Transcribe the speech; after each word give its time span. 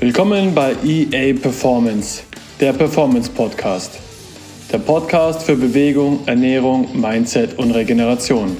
Willkommen 0.00 0.54
bei 0.54 0.74
EA 0.82 1.38
Performance, 1.38 2.22
der 2.58 2.72
Performance 2.72 3.30
Podcast. 3.30 4.00
Der 4.72 4.78
Podcast 4.78 5.42
für 5.42 5.54
Bewegung, 5.54 6.26
Ernährung, 6.26 6.88
Mindset 6.98 7.58
und 7.58 7.72
Regeneration. 7.72 8.56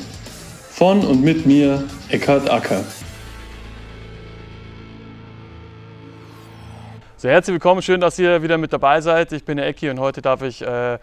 Von 0.68 1.02
und 1.02 1.22
mit 1.22 1.46
mir, 1.46 1.82
Eckhard 2.10 2.50
Acker. 2.50 2.84
So, 7.16 7.30
herzlich 7.30 7.54
willkommen, 7.54 7.80
schön, 7.80 8.02
dass 8.02 8.18
ihr 8.18 8.42
wieder 8.42 8.58
mit 8.58 8.74
dabei 8.74 9.00
seid. 9.00 9.32
Ich 9.32 9.42
bin 9.46 9.56
der 9.56 9.66
Ecki 9.66 9.88
und 9.88 9.98
heute 9.98 10.20
darf 10.20 10.42
ich 10.42 10.60
äh, 10.60 10.98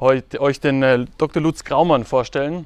heute, 0.00 0.40
euch 0.40 0.60
den 0.60 0.82
äh, 0.82 1.04
Dr. 1.18 1.42
Lutz 1.42 1.64
Graumann 1.64 2.04
vorstellen, 2.04 2.64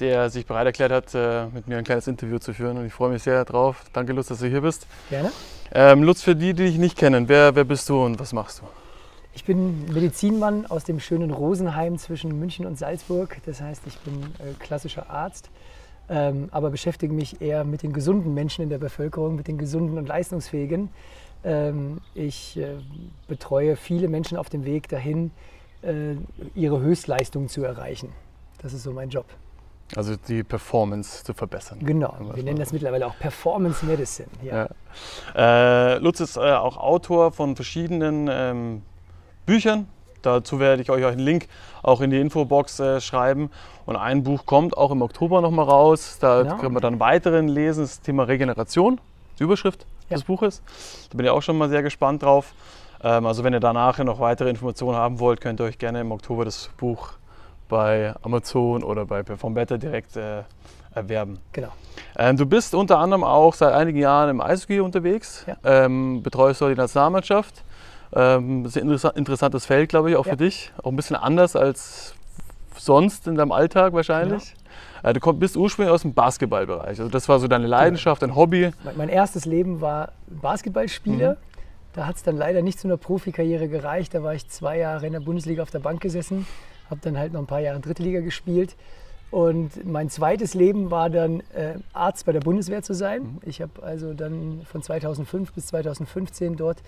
der 0.00 0.30
sich 0.30 0.46
bereit 0.46 0.66
erklärt 0.66 0.92
hat, 0.92 1.14
äh, 1.14 1.46
mit 1.46 1.68
mir 1.68 1.78
ein 1.78 1.84
kleines 1.84 2.06
Interview 2.06 2.38
zu 2.38 2.52
führen. 2.52 2.78
Und 2.78 2.86
ich 2.86 2.92
freue 2.92 3.10
mich 3.10 3.22
sehr 3.22 3.44
darauf. 3.44 3.84
Danke, 3.92 4.12
Lutz, 4.12 4.28
dass 4.28 4.40
du 4.40 4.46
hier 4.46 4.60
bist. 4.60 4.86
Gerne. 5.10 5.30
Ähm, 5.74 6.02
Lutz, 6.02 6.22
für 6.22 6.36
die, 6.36 6.54
die 6.54 6.64
dich 6.66 6.78
nicht 6.78 6.96
kennen, 6.96 7.28
wer, 7.28 7.54
wer 7.54 7.64
bist 7.64 7.88
du 7.88 8.04
und 8.04 8.18
was 8.20 8.32
machst 8.32 8.60
du? 8.60 8.64
Ich 9.34 9.44
bin 9.44 9.86
Medizinmann 9.86 10.66
aus 10.66 10.84
dem 10.84 11.00
schönen 11.00 11.30
Rosenheim 11.30 11.96
zwischen 11.96 12.38
München 12.38 12.66
und 12.66 12.78
Salzburg. 12.78 13.38
Das 13.46 13.62
heißt, 13.62 13.82
ich 13.86 13.98
bin 14.00 14.22
äh, 14.22 14.52
klassischer 14.58 15.08
Arzt, 15.08 15.48
ähm, 16.10 16.48
aber 16.50 16.70
beschäftige 16.70 17.14
mich 17.14 17.40
eher 17.40 17.64
mit 17.64 17.82
den 17.82 17.94
gesunden 17.94 18.34
Menschen 18.34 18.62
in 18.62 18.68
der 18.68 18.78
Bevölkerung, 18.78 19.36
mit 19.36 19.48
den 19.48 19.56
gesunden 19.56 19.96
und 19.96 20.06
leistungsfähigen. 20.06 20.90
Ähm, 21.44 22.02
ich 22.14 22.58
äh, 22.58 22.74
betreue 23.26 23.76
viele 23.76 24.08
Menschen 24.08 24.36
auf 24.36 24.50
dem 24.50 24.66
Weg 24.66 24.88
dahin, 24.88 25.30
äh, 25.80 26.16
ihre 26.54 26.80
Höchstleistung 26.80 27.48
zu 27.48 27.64
erreichen. 27.64 28.12
Das 28.60 28.74
ist 28.74 28.82
so 28.82 28.92
mein 28.92 29.08
Job. 29.08 29.26
Also 29.94 30.16
die 30.16 30.42
Performance 30.42 31.22
zu 31.22 31.34
verbessern. 31.34 31.78
Genau, 31.80 32.14
wir 32.34 32.42
nennen 32.42 32.58
das 32.58 32.72
mittlerweile 32.72 33.06
auch 33.06 33.18
Performance 33.18 33.84
Medicine. 33.84 34.28
Ja. 34.42 34.68
Ja. 35.34 35.94
Äh, 35.94 35.98
Lutz 35.98 36.20
ist 36.20 36.36
äh, 36.36 36.40
auch 36.40 36.76
Autor 36.78 37.32
von 37.32 37.56
verschiedenen 37.56 38.28
ähm, 38.30 38.82
Büchern. 39.44 39.86
Dazu 40.22 40.60
werde 40.60 40.80
ich 40.82 40.90
euch 40.90 41.04
einen 41.04 41.18
Link 41.18 41.48
auch 41.82 42.00
in 42.00 42.10
die 42.10 42.20
Infobox 42.20 42.78
äh, 42.80 43.00
schreiben. 43.00 43.50
Und 43.84 43.96
ein 43.96 44.22
Buch 44.22 44.46
kommt 44.46 44.76
auch 44.76 44.92
im 44.92 45.02
Oktober 45.02 45.40
nochmal 45.40 45.66
raus. 45.66 46.18
Da 46.20 46.42
Genau. 46.42 46.56
können 46.58 46.74
wir 46.74 46.80
dann 46.80 47.00
weiteren 47.00 47.48
lesen. 47.48 47.82
Das 47.82 48.00
Thema 48.00 48.22
Regeneration, 48.24 49.00
die 49.38 49.42
Überschrift 49.42 49.84
Ja. 50.08 50.16
des 50.16 50.24
Buches. 50.24 50.62
Da 51.10 51.16
bin 51.16 51.26
ich 51.26 51.30
auch 51.32 51.42
schon 51.42 51.58
mal 51.58 51.68
sehr 51.68 51.82
gespannt 51.82 52.22
drauf. 52.22 52.54
Ähm, 53.02 53.26
also 53.26 53.42
wenn 53.44 53.52
ihr 53.52 53.60
da 53.60 53.72
nachher 53.72 54.04
noch 54.04 54.20
weitere 54.20 54.48
Informationen 54.48 54.96
haben 54.96 55.18
wollt, 55.18 55.40
könnt 55.40 55.60
ihr 55.60 55.64
euch 55.64 55.76
gerne 55.78 56.00
im 56.00 56.12
Oktober 56.12 56.44
das 56.44 56.70
Buch 56.78 57.14
bei 57.76 58.12
Amazon 58.20 58.82
oder 58.82 59.06
bei 59.06 59.22
Perform 59.22 59.54
Better 59.54 59.78
direkt 59.78 60.14
äh, 60.18 60.42
erwerben. 60.94 61.38
Genau. 61.52 61.68
Ähm, 62.18 62.36
du 62.36 62.44
bist 62.44 62.74
unter 62.74 62.98
anderem 62.98 63.24
auch 63.24 63.54
seit 63.54 63.72
einigen 63.72 63.98
Jahren 63.98 64.28
im 64.28 64.40
Eishockey 64.42 64.80
unterwegs, 64.80 65.46
Ja. 65.46 65.56
ähm, 65.64 66.22
betreust 66.22 66.60
dort 66.60 66.72
die 66.72 66.76
Nationalmannschaft. 66.76 67.64
Ähm, 68.14 68.62
das 68.62 68.76
ist 68.76 68.82
ein 68.82 68.90
interessa- 68.90 69.16
interessantes 69.16 69.64
Feld, 69.64 69.88
glaube 69.88 70.10
ich, 70.10 70.16
auch 70.16 70.26
Ja. 70.26 70.32
für 70.32 70.36
dich. 70.36 70.70
Auch 70.82 70.90
ein 70.90 70.96
bisschen 70.96 71.16
anders 71.16 71.56
als 71.56 72.14
sonst 72.76 73.26
in 73.26 73.36
deinem 73.36 73.52
Alltag 73.52 73.94
wahrscheinlich. 73.94 74.54
Äh, 75.02 75.14
du 75.14 75.20
komm, 75.20 75.38
bist 75.38 75.56
ursprünglich 75.56 75.92
aus 75.94 76.02
dem 76.02 76.12
Basketballbereich. 76.12 76.88
Also 77.00 77.08
das 77.08 77.26
war 77.30 77.38
so 77.38 77.48
deine 77.48 77.66
Leidenschaft, 77.66 78.20
dein 78.20 78.36
Hobby. 78.36 78.70
Mein- 78.84 78.96
Mein 78.98 79.08
erstes 79.08 79.46
Leben 79.46 79.80
war 79.80 80.12
Basketballspieler. 80.26 81.38
Da 81.94 82.06
hat 82.06 82.16
es 82.16 82.22
dann 82.22 82.36
leider 82.36 82.60
nicht 82.60 82.78
zu 82.78 82.86
einer 82.88 82.98
Profikarriere 82.98 83.68
gereicht. 83.68 84.12
Da 84.14 84.22
war 84.22 84.34
ich 84.34 84.46
zwei 84.50 84.76
Jahre 84.78 85.06
in 85.06 85.12
der 85.14 85.20
Bundesliga 85.20 85.62
auf 85.62 85.70
der 85.70 85.78
Bank 85.80 86.00
gesessen, 86.02 86.46
habe 86.92 87.00
dann 87.02 87.18
halt 87.18 87.32
noch 87.32 87.40
ein 87.40 87.46
paar 87.46 87.60
Jahre 87.60 87.80
Dritte 87.80 88.02
Liga 88.02 88.20
gespielt. 88.20 88.76
Und 89.32 89.84
mein 89.86 90.10
zweites 90.10 90.52
Leben 90.52 90.90
war 90.90 91.08
dann 91.08 91.40
äh, 91.54 91.76
Arzt 91.94 92.26
bei 92.26 92.32
der 92.32 92.40
Bundeswehr 92.40 92.82
zu 92.82 92.94
sein. 92.94 93.38
Ich 93.46 93.62
habe 93.62 93.82
also 93.82 94.12
dann 94.12 94.60
von 94.64 94.82
2005 94.82 95.54
bis 95.54 95.66
2015 95.68 96.56
dort 96.56 96.82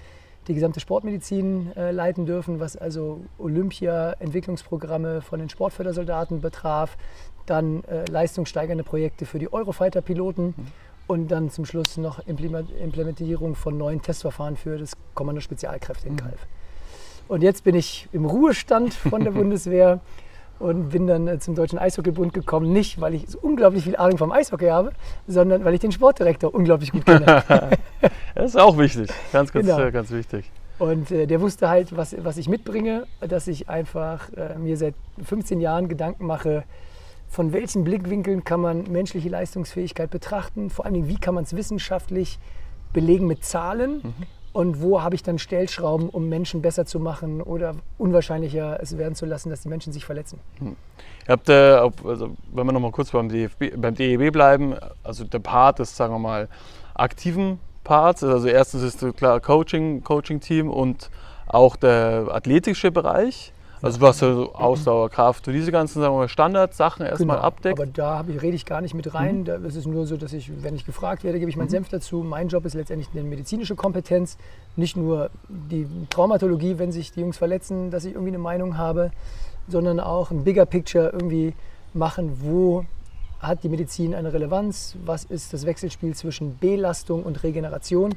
die 0.47 0.55
gesamte 0.55 0.79
Sportmedizin 0.79 1.75
äh, 1.75 1.91
leiten 1.91 2.27
dürfen, 2.27 2.61
was 2.61 2.77
also 2.77 3.25
Olympia-Entwicklungsprogramme 3.39 5.23
von 5.23 5.39
den 5.39 5.49
Sportfördersoldaten 5.49 6.43
betraf, 6.43 6.99
dann 7.47 7.83
äh, 7.85 8.05
leistungssteigernde 8.11 8.85
Projekte 8.85 9.25
für 9.25 9.39
die 9.39 9.51
Eurofighter-Piloten 9.51 10.55
und 11.07 11.29
dann 11.29 11.49
zum 11.49 11.65
Schluss 11.65 11.97
noch 11.97 12.21
Implementierung 12.27 13.55
von 13.55 13.79
neuen 13.79 14.03
Testverfahren 14.03 14.57
für 14.57 14.77
das 14.77 14.93
Kommando 15.15 15.41
Spezialkräfte 15.41 16.09
in 16.09 16.17
Kalf. 16.17 16.47
Und 17.29 17.43
jetzt 17.43 17.65
bin 17.65 17.75
ich 17.75 18.09
im 18.13 18.25
Ruhestand 18.27 18.95
von 18.95 19.25
der 19.25 19.31
Bundeswehr 19.41 20.01
und 20.59 20.91
bin 20.91 21.07
dann 21.07 21.27
äh, 21.27 21.39
zum 21.39 21.55
Deutschen 21.55 21.79
Eishockeybund 21.79 22.33
gekommen, 22.33 22.73
nicht 22.73 23.01
weil 23.01 23.15
ich 23.15 23.27
so 23.29 23.39
unglaublich 23.41 23.85
viel 23.85 23.97
Ahnung 23.97 24.19
vom 24.19 24.31
Eishockey 24.33 24.69
habe, 24.69 24.93
sondern 25.27 25.65
weil 25.65 25.75
ich 25.75 25.81
den 25.81 25.93
Sportdirektor 25.93 26.55
unglaublich 26.55 26.93
gut 26.93 27.05
kenne. 27.07 27.43
Das 28.35 28.47
ist 28.47 28.57
auch 28.61 28.77
wichtig, 28.79 29.09
ganz, 29.33 29.53
ganz, 29.53 29.65
Genau. 29.67 29.91
ganz 29.93 30.11
wichtig. 30.11 30.51
Und 30.81 31.13
äh, 31.13 31.27
der 31.27 31.41
wusste 31.41 31.69
halt, 31.69 31.97
was, 31.97 32.17
was 32.19 32.37
ich 32.37 32.49
mitbringe, 32.49 33.07
dass 33.21 33.47
ich 33.47 33.69
einfach 33.69 34.29
äh, 34.33 34.59
mir 34.59 34.77
seit 34.77 34.95
15 35.23 35.61
Jahren 35.61 35.89
Gedanken 35.89 36.27
mache, 36.27 36.65
von 37.29 37.53
welchen 37.53 37.85
Blickwinkeln 37.85 38.43
kann 38.43 38.61
man 38.61 38.91
menschliche 38.91 39.29
Leistungsfähigkeit 39.29 40.11
betrachten, 40.11 40.69
vor 40.69 40.85
allen 40.85 40.95
Dingen, 40.95 41.09
wie 41.09 41.17
kann 41.17 41.35
man 41.35 41.45
es 41.45 41.55
wissenschaftlich 41.55 42.41
belegen 42.93 43.29
mit 43.29 43.45
Zahlen 43.45 44.03
und 44.55 44.81
wo 44.81 45.03
habe 45.03 45.17
ich 45.17 45.23
dann 45.25 45.39
Stellschrauben, 45.39 46.09
um 46.09 46.29
Menschen 46.29 46.63
besser 46.63 46.87
zu 46.87 47.01
machen 47.01 47.43
oder 47.43 47.75
unwahrscheinlicher 47.99 48.79
es 48.81 48.97
werden 48.97 49.17
zu 49.17 49.27
lassen, 49.27 49.51
dass 49.51 49.63
die 49.63 49.69
Menschen 49.69 49.93
sich 49.93 50.05
verletzen. 50.05 50.39
Ihr 50.61 50.77
habt, 51.29 51.49
äh, 51.49 51.53
also, 51.53 52.37
wenn 52.53 52.67
wir 52.67 52.73
noch 52.73 52.81
mal 52.81 52.93
kurz 52.93 53.11
beim, 53.11 53.29
DFB, 53.29 53.77
beim 53.77 53.97
DEB 53.97 54.33
bleiben, 54.33 54.77
also 55.03 55.25
der 55.25 55.41
Part 55.41 55.81
des, 55.81 55.97
sagen 55.97 56.15
wir 56.15 56.21
mal, 56.21 56.49
aktiven 56.95 57.59
Parts, 57.83 58.23
also 58.23 58.47
erstens 58.47 58.83
ist 58.83 59.17
klar 59.17 59.41
Coaching, 59.41 60.05
Coaching-Team 60.05 60.71
und 60.71 61.11
auch 61.49 61.75
der 61.75 62.29
athletische 62.31 62.93
Bereich, 62.93 63.53
also 63.85 64.01
was 64.01 64.19
so 64.19 64.55
Ausdauer, 64.55 65.11
Kraft, 65.11 65.45
so 65.45 65.53
diese 65.53 65.71
ganzen 65.71 66.01
sagen 66.01 66.15
wir 66.15 66.21
mal, 66.21 66.29
Standardsachen 66.29 67.05
erstmal 67.05 67.39
abdeckt. 67.39 67.77
Genau. 67.77 68.03
Aber 68.03 68.25
da 68.25 68.25
ich, 68.33 68.41
rede 68.41 68.57
ich 68.57 68.65
gar 68.65 68.81
nicht 68.81 68.95
mit 68.95 69.15
rein. 69.15 69.45
Da 69.45 69.57
ist 69.57 69.77
es 69.77 69.87
nur 69.87 70.07
so, 70.07 70.17
dass 70.17 70.33
ich, 70.33 70.51
wenn 70.63 70.75
ich 70.75 70.87
gefragt 70.87 71.23
werde, 71.23 71.39
gebe 71.39 71.51
ich 71.51 71.57
meinen 71.57 71.69
Senf 71.69 71.89
dazu. 71.91 72.23
Mein 72.23 72.49
Job 72.49 72.65
ist 72.65 72.75
letztendlich 72.75 73.09
eine 73.13 73.23
medizinische 73.23 73.75
Kompetenz. 73.75 74.39
Nicht 74.77 74.97
nur 74.97 75.31
die 75.49 75.87
Traumatologie, 76.09 76.79
wenn 76.79 76.93
sich 76.93 77.13
die 77.13 77.21
Jungs 77.21 77.37
verletzen, 77.37 77.91
dass 77.91 78.05
ich 78.07 78.15
irgendwie 78.15 78.31
eine 78.31 78.39
Meinung 78.39 78.79
habe, 78.79 79.11
sondern 79.69 80.01
auch 80.01 80.31
ein 80.31 80.45
Bigger 80.45 80.65
Picture 80.65 81.11
irgendwie 81.13 81.53
machen, 81.93 82.39
wo 82.41 82.85
hat 83.39 83.63
die 83.63 83.69
Medizin 83.69 84.15
eine 84.15 84.33
Relevanz, 84.33 84.97
was 85.05 85.25
ist 85.25 85.53
das 85.53 85.67
Wechselspiel 85.67 86.15
zwischen 86.15 86.59
Belastung 86.59 87.23
und 87.23 87.43
Regeneration 87.43 88.15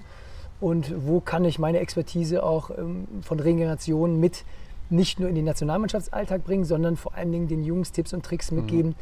und 0.59 0.93
wo 1.05 1.19
kann 1.19 1.45
ich 1.45 1.59
meine 1.59 1.79
Expertise 1.79 2.43
auch 2.43 2.69
ähm, 2.69 3.07
von 3.21 3.39
Regeneration 3.39 4.19
mit 4.19 4.45
nicht 4.89 5.19
nur 5.19 5.29
in 5.29 5.35
den 5.35 5.45
Nationalmannschaftsalltag 5.45 6.43
bringen, 6.43 6.65
sondern 6.65 6.95
vor 6.95 7.13
allen 7.15 7.31
Dingen 7.31 7.47
den 7.47 7.63
Jungs 7.63 7.91
Tipps 7.91 8.13
und 8.13 8.23
Tricks 8.23 8.51
mitgeben, 8.51 8.95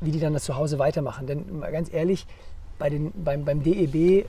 wie 0.00 0.10
die 0.10 0.20
dann 0.20 0.32
das 0.32 0.44
zu 0.44 0.56
Hause 0.56 0.78
weitermachen. 0.78 1.26
Denn 1.26 1.58
mal 1.58 1.70
ganz 1.70 1.92
ehrlich, 1.92 2.26
bei 2.78 2.90
den, 2.90 3.12
beim, 3.12 3.44
beim 3.44 3.62
DEB 3.62 4.26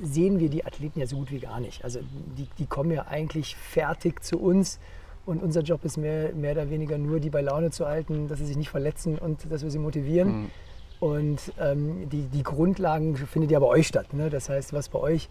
sehen 0.00 0.38
wir 0.38 0.48
die 0.48 0.64
Athleten 0.64 1.00
ja 1.00 1.06
so 1.06 1.16
gut 1.16 1.30
wie 1.30 1.38
gar 1.38 1.60
nicht. 1.60 1.84
Also 1.84 2.00
die, 2.38 2.48
die 2.58 2.66
kommen 2.66 2.90
ja 2.90 3.06
eigentlich 3.08 3.56
fertig 3.56 4.22
zu 4.22 4.38
uns 4.38 4.78
und 5.26 5.42
unser 5.42 5.62
Job 5.62 5.84
ist 5.84 5.96
mehr, 5.96 6.32
mehr 6.32 6.52
oder 6.52 6.70
weniger 6.70 6.98
nur, 6.98 7.20
die 7.20 7.30
bei 7.30 7.40
Laune 7.40 7.70
zu 7.70 7.86
halten, 7.86 8.28
dass 8.28 8.38
sie 8.38 8.46
sich 8.46 8.56
nicht 8.56 8.70
verletzen 8.70 9.18
und 9.18 9.50
dass 9.50 9.62
wir 9.62 9.70
sie 9.70 9.78
motivieren. 9.78 10.50
Und 11.00 11.52
ähm, 11.58 12.08
die, 12.10 12.22
die 12.24 12.42
Grundlagen 12.42 13.16
findet 13.16 13.50
ja 13.50 13.58
bei 13.58 13.66
euch 13.66 13.86
statt. 13.86 14.12
Ne? 14.12 14.28
Das 14.28 14.48
heißt, 14.48 14.72
was 14.72 14.88
bei 14.88 14.98
euch 14.98 15.28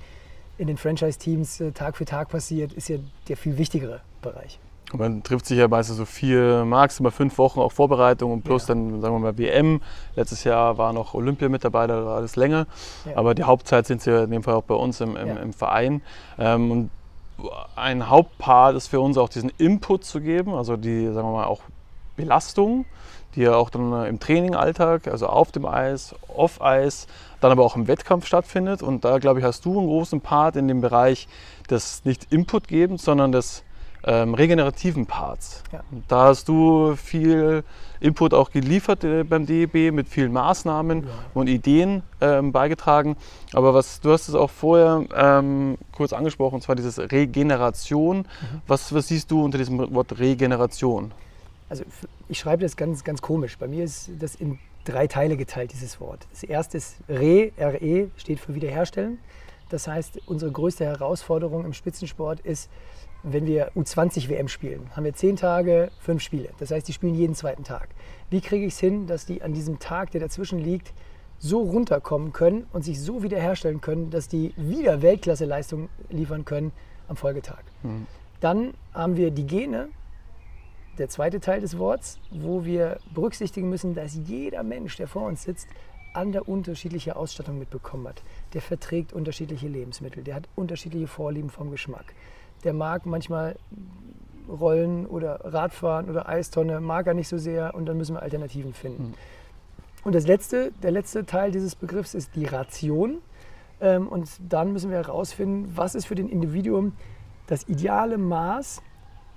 in 0.58 0.68
den 0.68 0.78
Franchise-Teams 0.78 1.62
äh, 1.62 1.72
Tag 1.72 1.96
für 1.96 2.06
Tag 2.06 2.30
passiert, 2.30 2.74
ist 2.74 2.90
ja 2.90 2.98
der 3.28 3.38
viel 3.38 3.58
wichtigere 3.58 4.02
Bereich. 4.22 4.60
Man 4.94 5.22
trifft 5.24 5.46
sich 5.46 5.58
ja 5.60 5.68
meistens 5.68 5.98
so 5.98 6.06
vier, 6.06 6.66
maximal 6.66 7.12
fünf 7.12 7.38
Wochen 7.38 7.60
auch 7.60 7.72
Vorbereitung 7.72 8.32
und 8.34 8.44
plus 8.44 8.64
Ja. 8.68 8.74
dann, 8.74 9.02
sagen 9.02 9.14
wir 9.16 9.20
mal, 9.20 9.38
WM. 9.38 9.82
Letztes 10.16 10.44
Jahr 10.44 10.78
war 10.78 10.94
noch 10.94 11.14
Olympia 11.14 11.48
mit 11.50 11.64
dabei, 11.64 11.86
da 11.88 12.04
war 12.06 12.16
alles 12.18 12.36
länger. 12.36 12.66
Ja. 13.06 13.18
Aber 13.18 13.36
die 13.36 13.44
Hauptzeit 13.44 13.86
sind 13.86 14.02
sie 14.02 14.12
ja 14.12 14.24
in 14.24 14.32
dem 14.32 14.42
Fall 14.44 14.56
auch 14.56 14.64
bei 14.64 14.76
uns 14.76 15.00
im, 15.02 15.16
im, 15.16 15.28
Ja. 15.28 15.36
im 15.38 15.54
Verein. 15.54 16.02
Ähm, 16.38 16.72
und 16.72 16.90
ein 17.76 18.10
Hauptpart 18.10 18.76
ist 18.76 18.88
für 18.88 19.00
uns 19.00 19.18
auch 19.18 19.30
diesen 19.30 19.52
Input 19.58 20.04
zu 20.04 20.20
geben, 20.22 20.54
also 20.56 20.76
die, 20.76 21.06
sagen 21.14 21.28
wir 21.28 21.34
mal, 21.34 21.46
auch 21.46 21.62
Belastung, 22.18 22.86
die 23.36 23.42
ja 23.42 23.56
auch 23.56 23.70
dann 23.70 23.94
äh, 23.94 24.08
im 24.10 24.20
Trainingalltag, 24.20 25.08
also 25.08 25.28
auf 25.28 25.52
dem 25.52 25.66
Eis, 25.66 26.16
off 26.36 26.62
Eis, 26.62 27.08
dann 27.42 27.52
aber 27.52 27.64
auch 27.64 27.76
im 27.76 27.88
Wettkampf 27.88 28.26
stattfindet. 28.26 28.82
Und 28.84 29.06
da, 29.06 29.20
glaube 29.20 29.40
ich, 29.40 29.46
hast 29.46 29.64
du 29.66 29.78
einen 29.78 29.88
großen 29.88 30.20
Part 30.20 30.56
in 30.56 30.68
dem 30.68 30.82
Bereich 30.82 31.28
des 31.70 32.04
nicht 32.04 32.34
Input-Gebens, 32.34 33.04
sondern 33.06 33.32
des 33.32 33.64
ähm, 34.04 34.34
regenerativen 34.34 35.06
Parts. 35.06 35.64
Ja. 35.72 35.82
Da 36.08 36.26
hast 36.26 36.48
du 36.48 36.96
viel 36.96 37.64
Input 38.00 38.34
auch 38.34 38.52
geliefert 38.52 39.04
äh, 39.04 39.24
beim 39.24 39.46
DEB 39.46 39.92
mit 39.94 40.08
vielen 40.08 40.32
Maßnahmen 40.32 41.08
und 41.34 41.48
Ideen 41.48 42.04
ähm, 42.22 42.52
beigetragen. 42.52 43.18
Aber 43.54 43.74
was 43.74 44.00
du 44.00 44.12
hast 44.12 44.30
es 44.30 44.36
auch 44.36 44.50
vorher 44.50 45.06
ähm, 45.16 45.78
kurz 45.92 46.14
angesprochen, 46.14 46.56
und 46.56 46.62
zwar 46.62 46.76
dieses 46.76 47.00
Regeneration. 47.00 48.26
Was, 48.68 48.94
was 48.94 49.08
siehst 49.08 49.32
du 49.32 49.44
unter 49.44 49.58
diesem 49.58 49.94
Wort 49.94 50.18
Regeneration? 50.20 51.12
Also 51.70 51.84
ich 52.28 52.40
schreibe 52.40 52.64
das 52.64 52.76
ganz, 52.76 53.04
ganz 53.04 53.22
komisch. 53.22 53.58
Bei 53.58 53.68
mir 53.68 53.84
ist 53.84 54.10
das 54.20 54.36
in 54.36 54.60
drei 54.86 55.08
Teile 55.08 55.38
geteilt, 55.38 55.72
dieses 55.72 56.00
Wort. 56.00 56.26
Das 56.32 56.44
erste 56.44 56.78
ist 56.78 56.96
Re, 57.08 57.52
RE, 57.60 58.10
steht 58.18 58.40
für 58.40 58.56
wiederherstellen. 58.56 59.20
Das 59.70 59.88
heißt, 59.88 60.22
unsere 60.26 60.52
größte 60.52 60.86
Herausforderung 60.86 61.64
im 61.64 61.74
Spitzensport 61.74 62.40
ist, 62.40 62.70
wenn 63.24 63.46
wir 63.46 63.72
U20 63.74 64.30
WM 64.30 64.48
spielen, 64.48 64.90
haben 64.96 65.04
wir 65.04 65.14
zehn 65.14 65.36
Tage, 65.36 65.92
fünf 66.00 66.22
Spiele. 66.22 66.50
Das 66.60 66.72
heißt, 66.72 66.88
die 66.88 66.94
spielen 66.94 67.16
jeden 67.16 67.36
zweiten 67.36 67.64
Tag. 67.64 67.90
Wie 68.30 68.42
kriege 68.42 68.66
ich 68.66 68.74
es 68.74 68.80
hin, 68.80 69.08
dass 69.08 69.26
die 69.26 69.42
an 69.42 69.54
diesem 69.54 69.80
Tag, 69.80 70.12
der 70.12 70.22
dazwischen 70.22 70.60
liegt, 70.60 70.94
so 71.40 71.62
runterkommen 71.62 72.34
können 72.34 72.68
und 72.74 72.84
sich 72.84 73.02
so 73.02 73.24
wiederherstellen 73.24 73.82
können, 73.82 74.10
dass 74.10 74.28
die 74.28 74.54
wieder 74.58 75.02
Weltklasseleistung 75.02 75.90
liefern 76.10 76.46
können 76.46 76.72
am 77.08 77.16
Folgetag. 77.16 77.64
Mhm. 77.82 78.08
Dann 78.42 78.74
haben 78.94 79.16
wir 79.16 79.32
die 79.32 79.48
Gene, 79.48 79.90
der 80.98 81.08
zweite 81.08 81.40
Teil 81.40 81.62
des 81.62 81.78
Wortes, 81.78 82.20
wo 82.30 82.66
wir 82.66 83.00
berücksichtigen 83.14 83.70
müssen, 83.70 83.96
dass 83.96 84.16
jeder 84.16 84.64
Mensch, 84.64 84.98
der 84.98 85.08
vor 85.08 85.26
uns 85.28 85.44
sitzt, 85.44 85.68
andere 86.14 86.44
unterschiedliche 86.44 87.16
Ausstattung 87.16 87.58
mitbekommen 87.58 88.08
hat. 88.08 88.22
Der 88.54 88.62
verträgt 88.62 89.14
unterschiedliche 89.14 89.68
Lebensmittel, 89.68 90.24
der 90.24 90.36
hat 90.36 90.50
unterschiedliche 90.56 91.08
Vorlieben 91.08 91.50
vom 91.50 91.72
Geschmack. 91.72 92.14
Der 92.64 92.74
mag 92.74 93.06
manchmal 93.06 93.56
Rollen 94.50 95.06
oder 95.06 95.40
Radfahren 95.44 96.10
oder 96.10 96.28
Eistonne, 96.28 96.82
mag 96.82 97.08
er 97.08 97.14
nicht 97.14 97.28
so 97.28 97.38
sehr 97.38 97.76
und 97.76 97.86
dann 97.86 97.98
müssen 97.98 98.16
wir 98.16 98.22
Alternativen 98.22 98.74
finden. 98.74 99.10
Mhm. 99.10 99.14
Und 100.04 100.16
das 100.16 100.26
letzte, 100.26 100.72
der 100.82 100.92
letzte 100.92 101.26
Teil 101.26 101.52
dieses 101.52 101.76
Begriffs 101.76 102.14
ist 102.14 102.36
die 102.36 102.46
Ration. 102.46 103.22
Ähm, 103.82 104.08
und 104.08 104.30
dann 104.48 104.74
müssen 104.74 104.90
wir 104.90 104.98
herausfinden, 104.98 105.72
was 105.76 105.96
ist 105.96 106.06
für 106.06 106.16
den 106.16 106.30
Individuum 106.30 106.94
das 107.48 107.68
ideale 107.68 108.18
Maß 108.18 108.82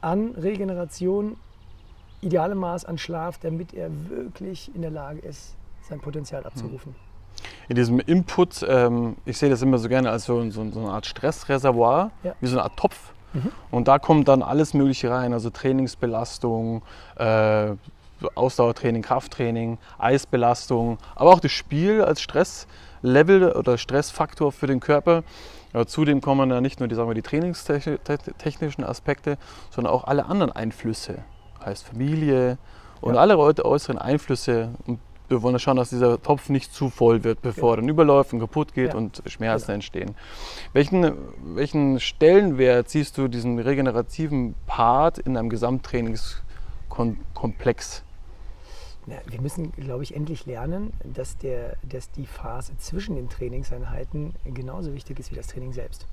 an 0.00 0.32
Regeneration, 0.32 1.36
ideale 2.20 2.54
Maß 2.54 2.84
an 2.84 2.98
Schlaf, 2.98 3.38
damit 3.38 3.72
er 3.72 3.90
wirklich 4.08 4.74
in 4.74 4.82
der 4.82 4.90
Lage 4.90 5.20
ist, 5.20 5.56
sein 5.88 6.00
Potenzial 6.00 6.44
abzurufen. 6.44 6.94
In 7.69 7.77
diesem 7.77 8.00
Input, 8.00 8.65
ähm, 8.69 9.17
ich 9.25 9.39
sehe 9.39 9.50
das 9.50 9.62
immer 9.62 9.79
so 9.79 9.89
gerne 9.89 10.11
als 10.11 10.25
so, 10.25 10.50
so, 10.50 10.71
so 10.71 10.81
eine 10.81 10.91
Art 10.91 11.06
Stressreservoir, 11.06 12.11
ja. 12.23 12.35
wie 12.41 12.47
so 12.47 12.56
eine 12.56 12.65
Art 12.65 12.77
Topf. 12.77 13.12
Mhm. 13.33 13.53
Und 13.71 13.89
da 13.89 13.99
kommt 13.99 14.29
dann 14.29 14.43
alles 14.43 14.75
Mögliche 14.75 15.11
rein, 15.11 15.33
also 15.33 15.50
Trainingsbelastung, 15.50 16.83
äh, 17.17 17.73
Ausdauertraining, 18.35 19.03
Krafttraining, 19.03 19.79
Eisbelastung, 19.99 20.99
aber 21.15 21.31
auch 21.31 21.41
das 21.41 21.53
Spiel 21.53 22.03
als 22.03 22.21
Stresslevel 22.21 23.53
oder 23.53 23.79
Stressfaktor 23.79 24.53
für 24.53 24.67
den 24.67 24.81
Körper. 24.81 25.25
Ja, 25.73 25.87
zudem 25.87 26.21
kommen 26.21 26.50
ja 26.50 26.61
nicht 26.61 26.81
nur 26.81 26.89
die, 26.89 26.94
sagen 26.94 27.09
wir, 27.09 27.15
die 27.15 27.23
trainingstechnischen 27.23 28.85
Aspekte, 28.85 29.39
sondern 29.71 29.93
auch 29.93 30.05
alle 30.05 30.27
anderen 30.27 30.53
Einflüsse, 30.53 31.25
heißt 31.65 31.85
Familie 31.85 32.59
und 33.00 33.15
ja. 33.15 33.21
alle 33.21 33.39
äußeren 33.39 33.99
Einflüsse. 33.99 34.71
Und 34.87 35.00
wir 35.32 35.43
wollen 35.43 35.58
schauen, 35.58 35.76
dass 35.76 35.90
dieser 35.90 36.23
Topf 36.23 36.49
nicht 36.49 36.73
zu 36.73 36.88
voll 36.88 37.25
wird, 37.25 37.43
bevor 37.43 37.70
ja. 37.70 37.75
er 37.75 37.79
dann 37.79 37.88
überläuft 37.88 38.32
und 38.32 38.38
kaputt 38.38 38.75
geht 38.75 38.93
ja. 38.93 38.96
und 38.96 39.25
Schmerzen 39.26 39.67
genau. 39.67 39.75
entstehen. 39.75 40.14
Welchen, 40.73 41.14
welchen 41.56 41.99
Stellenwert 41.99 42.88
siehst 42.88 43.19
du 43.19 43.26
diesen 43.26 43.58
regenerativen 43.58 44.55
Part 44.67 45.19
in 45.19 45.37
einem 45.37 45.50
Gesamttrainingskomplex? 45.50 48.05
Ja, 49.06 49.17
wir 49.26 49.40
müssen, 49.40 49.73
glaube 49.73 50.05
ich, 50.05 50.14
endlich 50.14 50.46
lernen, 50.46 50.93
dass, 51.02 51.37
der, 51.37 51.76
dass 51.82 52.12
die 52.12 52.26
Phase 52.26 52.76
zwischen 52.79 53.17
den 53.17 53.29
Trainingseinheiten 53.29 54.34
genauso 54.44 54.94
wichtig 54.94 55.19
ist 55.19 55.32
wie 55.32 55.37
das 55.37 55.49
Training 55.49 55.73
selbst. 55.73 56.06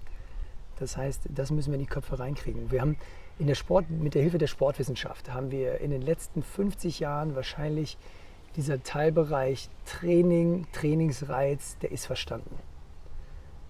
Das 0.80 0.98
heißt, 0.98 1.24
das 1.30 1.51
müssen 1.51 1.71
wir 1.71 1.75
in 1.75 1.86
die 1.86 1.89
Köpfe 1.89 2.18
reinkriegen. 2.18 2.71
Wir 2.71 2.81
haben 2.81 2.98
in 3.38 3.48
der 3.48 3.56
Sport, 3.56 3.89
mit 3.89 4.16
der 4.16 4.21
Hilfe 4.21 4.38
der 4.38 4.48
Sportwissenschaft 4.48 5.31
haben 5.31 5.51
wir 5.51 5.80
in 5.81 5.92
den 5.92 6.01
letzten 6.01 6.42
50 6.42 7.00
Jahren 7.00 7.36
wahrscheinlich 7.36 7.98
dieser 8.56 8.84
Teilbereich 8.84 9.69
Training, 9.86 10.68
Trainingsreiz, 10.74 11.78
der 11.81 11.92
ist 11.92 12.06
verstanden. 12.06 12.56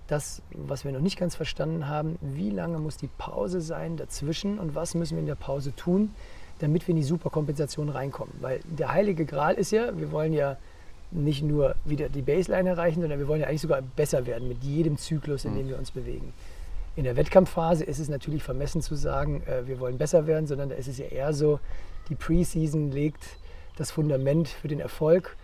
Das, 0.07 0.41
was 0.51 0.85
wir 0.85 0.91
noch 0.91 1.01
nicht 1.01 1.19
ganz 1.19 1.35
verstanden 1.35 1.87
haben, 1.87 2.17
wie 2.21 2.49
lange 2.49 2.79
muss 2.79 2.97
die 2.97 3.09
Pause 3.17 3.61
sein 3.61 3.95
dazwischen 3.95 4.57
und 4.57 4.73
was 4.73 4.95
müssen 4.95 5.15
wir 5.15 5.19
in 5.19 5.27
der 5.27 5.35
Pause 5.35 5.75
tun, 5.75 6.13
damit 6.59 6.87
wir 6.87 6.93
in 6.93 6.97
die 6.97 7.03
Superkompensation 7.03 7.89
reinkommen. 7.89 8.33
Weil 8.41 8.61
der 8.65 8.91
heilige 8.91 9.25
Gral 9.25 9.53
ist 9.55 9.71
ja, 9.71 9.95
wir 9.97 10.11
wollen 10.11 10.33
ja 10.33 10.57
nicht 11.11 11.43
nur 11.43 11.75
wieder 11.85 12.09
die 12.09 12.21
Baseline 12.21 12.69
erreichen, 12.69 13.01
sondern 13.01 13.19
wir 13.19 13.27
wollen 13.27 13.41
ja 13.41 13.47
eigentlich 13.47 13.61
sogar 13.61 13.81
besser 13.81 14.25
werden 14.25 14.47
mit 14.47 14.63
jedem 14.63 14.97
Zyklus, 14.97 15.45
in 15.45 15.55
dem 15.55 15.67
wir 15.67 15.77
uns 15.77 15.91
bewegen. 15.91 16.33
In 16.95 17.03
der 17.03 17.15
Wettkampfphase 17.15 17.83
ist 17.83 17.99
es 17.99 18.09
natürlich 18.09 18.43
vermessen 18.43 18.81
zu 18.81 18.95
sagen, 18.95 19.41
äh, 19.43 19.67
wir 19.67 19.79
wollen 19.79 19.97
besser 19.97 20.27
werden, 20.27 20.47
sondern 20.47 20.69
da 20.69 20.75
ist 20.75 20.87
es 20.87 20.97
ja 20.97 21.05
eher 21.05 21.33
so, 21.33 21.59
die 22.09 22.15
Preseason 22.15 22.91
legt 22.91 23.38
das 23.79 23.89
Fundament 23.89 24.47
für 24.47 24.67
den 24.67 24.79
Erfolg 24.79 25.35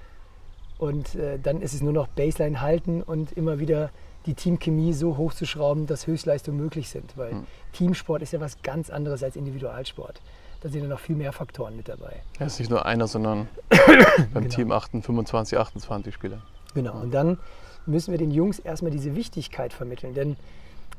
und 0.77 1.15
äh, 1.15 1.39
dann 1.39 1.61
ist 1.61 1.73
es 1.73 1.81
nur 1.81 1.93
noch 1.93 2.07
Baseline 2.07 2.61
halten 2.61 3.01
und 3.01 3.31
immer 3.31 3.59
wieder 3.59 3.89
die 4.27 4.35
Teamchemie 4.35 4.93
so 4.93 5.17
hochzuschrauben, 5.17 5.87
dass 5.87 6.05
Höchstleistungen 6.05 6.59
möglich 6.59 6.89
sind. 6.89 7.17
Weil 7.17 7.33
mhm. 7.33 7.47
Teamsport 7.73 8.21
ist 8.21 8.33
ja 8.33 8.39
was 8.39 8.61
ganz 8.61 8.89
anderes 8.89 9.23
als 9.23 9.35
Individualsport 9.35 10.21
da 10.65 10.71
sind 10.71 10.81
ja 10.81 10.87
noch 10.87 10.99
viel 10.99 11.15
mehr 11.15 11.31
Faktoren 11.31 11.75
mit 11.75 11.87
dabei. 11.87 12.23
Ja, 12.39 12.47
es 12.47 12.53
ist 12.53 12.59
nicht 12.59 12.71
nur 12.71 12.87
einer, 12.87 13.05
sondern 13.07 13.47
beim 14.33 14.43
genau. 14.43 14.55
Team 14.55 14.71
8, 14.71 14.91
25, 15.03 15.59
28 15.59 16.11
Spieler. 16.11 16.41
Genau, 16.73 16.99
und 16.99 17.13
dann 17.13 17.37
müssen 17.85 18.11
wir 18.11 18.17
den 18.17 18.31
Jungs 18.31 18.57
erstmal 18.57 18.89
diese 18.89 19.15
Wichtigkeit 19.15 19.73
vermitteln. 19.73 20.15
Denn 20.15 20.37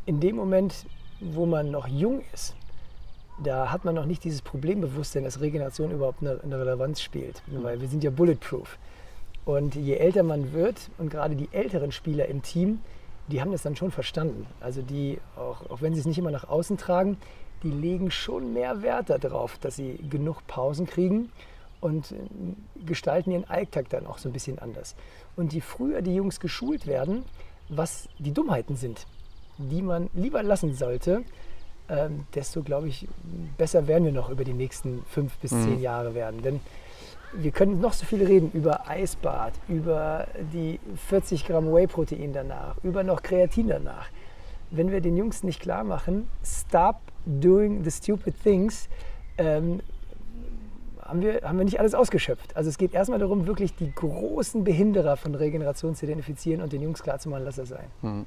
in 0.04 0.20
dem 0.20 0.36
Moment, 0.36 0.86
wo 1.18 1.46
man 1.46 1.72
noch 1.72 1.88
jung 1.88 2.22
ist, 2.32 2.54
da 3.38 3.70
hat 3.70 3.84
man 3.84 3.94
noch 3.94 4.06
nicht 4.06 4.24
dieses 4.24 4.42
Problembewusstsein, 4.42 5.24
dass 5.24 5.40
Regeneration 5.40 5.90
überhaupt 5.90 6.22
eine, 6.22 6.40
eine 6.42 6.58
Relevanz 6.58 7.00
spielt. 7.00 7.42
Mhm. 7.46 7.62
Weil 7.62 7.80
wir 7.80 7.88
sind 7.88 8.02
ja 8.02 8.10
bulletproof. 8.10 8.78
Und 9.44 9.74
je 9.74 9.94
älter 9.94 10.22
man 10.22 10.52
wird 10.52 10.90
und 10.98 11.10
gerade 11.10 11.36
die 11.36 11.48
älteren 11.52 11.92
Spieler 11.92 12.26
im 12.26 12.42
Team, 12.42 12.80
die 13.28 13.40
haben 13.40 13.52
das 13.52 13.62
dann 13.62 13.76
schon 13.76 13.90
verstanden. 13.90 14.46
Also 14.60 14.82
die, 14.82 15.18
auch, 15.36 15.70
auch 15.70 15.82
wenn 15.82 15.94
sie 15.94 16.00
es 16.00 16.06
nicht 16.06 16.18
immer 16.18 16.30
nach 16.30 16.48
außen 16.48 16.78
tragen, 16.78 17.16
die 17.62 17.70
legen 17.70 18.10
schon 18.10 18.52
mehr 18.52 18.82
Wert 18.82 19.10
darauf, 19.10 19.58
dass 19.58 19.76
sie 19.76 19.98
genug 20.10 20.46
Pausen 20.46 20.86
kriegen 20.86 21.30
und 21.80 22.12
äh, 22.12 22.16
gestalten 22.84 23.30
ihren 23.30 23.48
Alltag 23.48 23.88
dann 23.90 24.06
auch 24.06 24.18
so 24.18 24.28
ein 24.28 24.32
bisschen 24.32 24.58
anders. 24.58 24.94
Und 25.36 25.52
je 25.52 25.60
früher 25.60 26.02
die 26.02 26.14
Jungs 26.14 26.40
geschult 26.40 26.86
werden, 26.86 27.24
was 27.68 28.08
die 28.18 28.32
Dummheiten 28.32 28.76
sind, 28.76 29.06
die 29.58 29.82
man 29.82 30.10
lieber 30.14 30.42
lassen 30.42 30.74
sollte, 30.74 31.22
ähm, 31.88 32.26
desto, 32.34 32.62
glaube 32.62 32.88
ich, 32.88 33.08
besser 33.56 33.86
werden 33.86 34.04
wir 34.04 34.12
noch 34.12 34.30
über 34.30 34.44
die 34.44 34.52
nächsten 34.52 35.04
fünf 35.08 35.36
bis 35.38 35.52
mhm. 35.52 35.62
zehn 35.62 35.80
Jahre 35.80 36.14
werden. 36.14 36.42
Denn 36.42 36.60
wir 37.32 37.50
können 37.50 37.80
noch 37.80 37.92
so 37.92 38.06
viel 38.06 38.24
reden 38.24 38.50
über 38.52 38.88
Eisbad, 38.88 39.52
über 39.68 40.26
die 40.52 40.80
40 41.08 41.46
Gramm 41.46 41.72
Whey-Protein 41.72 42.32
danach, 42.32 42.76
über 42.82 43.02
noch 43.02 43.22
Kreatin 43.22 43.68
danach. 43.68 44.08
Wenn 44.70 44.90
wir 44.90 45.00
den 45.00 45.16
Jungs 45.16 45.42
nicht 45.42 45.60
klar 45.60 45.84
machen, 45.84 46.28
stop 46.44 46.96
doing 47.24 47.84
the 47.84 47.90
stupid 47.90 48.34
things, 48.42 48.88
ähm, 49.38 49.80
haben, 51.02 51.22
wir, 51.22 51.40
haben 51.42 51.58
wir 51.58 51.64
nicht 51.64 51.78
alles 51.78 51.94
ausgeschöpft. 51.94 52.56
Also 52.56 52.68
es 52.68 52.78
geht 52.78 52.94
erstmal 52.94 53.18
darum, 53.18 53.46
wirklich 53.46 53.76
die 53.76 53.92
großen 53.92 54.64
Behinderer 54.64 55.16
von 55.16 55.34
Regeneration 55.34 55.94
zu 55.94 56.04
identifizieren 56.04 56.62
und 56.62 56.72
den 56.72 56.82
Jungs 56.82 57.02
klarzumachen, 57.02 57.44
lass 57.44 57.58
er 57.58 57.66
sein. 57.66 57.86
Hm. 58.00 58.26